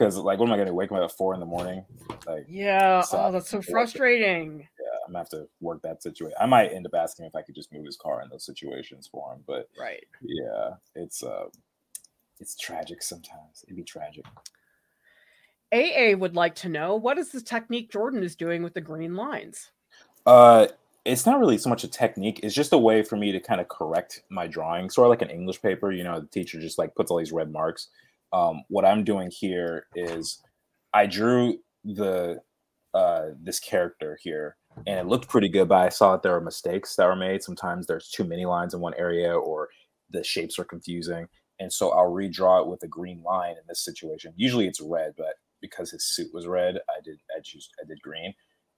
[0.00, 1.84] because like, what am I going to wake up at four in the morning?
[2.26, 3.02] Like, yeah.
[3.02, 4.60] So- Oh, that's so frustrating.
[4.60, 6.36] Yeah, I'm gonna have to work that situation.
[6.40, 9.06] I might end up asking if I could just move his car in those situations
[9.12, 9.44] for him.
[9.46, 10.04] But Right.
[10.22, 11.48] yeah, it's uh,
[12.40, 13.62] it's tragic sometimes.
[13.64, 14.24] It'd be tragic.
[15.72, 19.14] AA would like to know what is the technique Jordan is doing with the green
[19.14, 19.70] lines?
[20.26, 20.66] Uh,
[21.04, 22.40] it's not really so much a technique.
[22.42, 25.22] It's just a way for me to kind of correct my drawing, sort of like
[25.22, 25.92] an English paper.
[25.92, 27.88] You know, the teacher just like puts all these red marks.
[28.32, 30.42] Um, what I'm doing here is
[30.94, 32.40] I drew the
[32.94, 35.68] uh, this character here, and it looked pretty good.
[35.68, 37.42] But I saw that there were mistakes that were made.
[37.42, 39.68] Sometimes there's too many lines in one area, or
[40.10, 41.26] the shapes are confusing,
[41.58, 44.32] and so I'll redraw it with a green line in this situation.
[44.36, 48.00] Usually it's red, but because his suit was red, I did I choose I did
[48.02, 48.34] green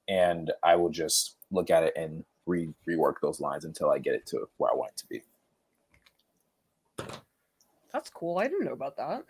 [0.09, 4.15] and I will just look at it and re rework those lines until I get
[4.15, 5.23] it to where I want it to be.
[7.93, 8.39] That's cool.
[8.39, 9.25] I didn't know about that.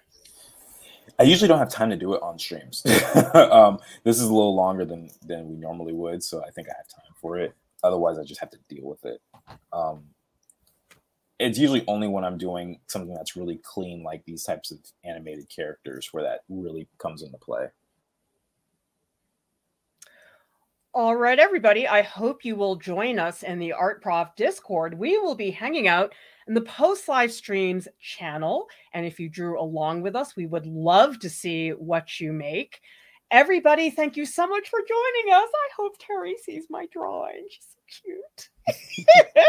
[1.18, 2.84] I usually don't have time to do it on streams.
[3.34, 6.74] um, this is a little longer than than we normally would, so I think I
[6.76, 7.54] have time for it.
[7.82, 9.20] Otherwise, I just have to deal with it.
[9.72, 10.04] Um,
[11.38, 15.48] it's usually only when I'm doing something that's really clean, like these types of animated
[15.48, 17.66] characters, where that really comes into play.
[20.94, 21.88] All right, everybody.
[21.88, 24.92] I hope you will join us in the Art Prof Discord.
[24.92, 26.14] We will be hanging out
[26.46, 28.66] in the post live streams channel.
[28.92, 32.78] And if you drew along with us, we would love to see what you make.
[33.30, 35.48] Everybody, thank you so much for joining us.
[35.48, 37.46] I hope Terry sees my drawing.
[37.48, 39.46] She's so cute.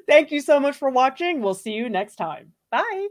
[0.08, 1.42] thank you so much for watching.
[1.42, 2.52] We'll see you next time.
[2.70, 3.08] Bye.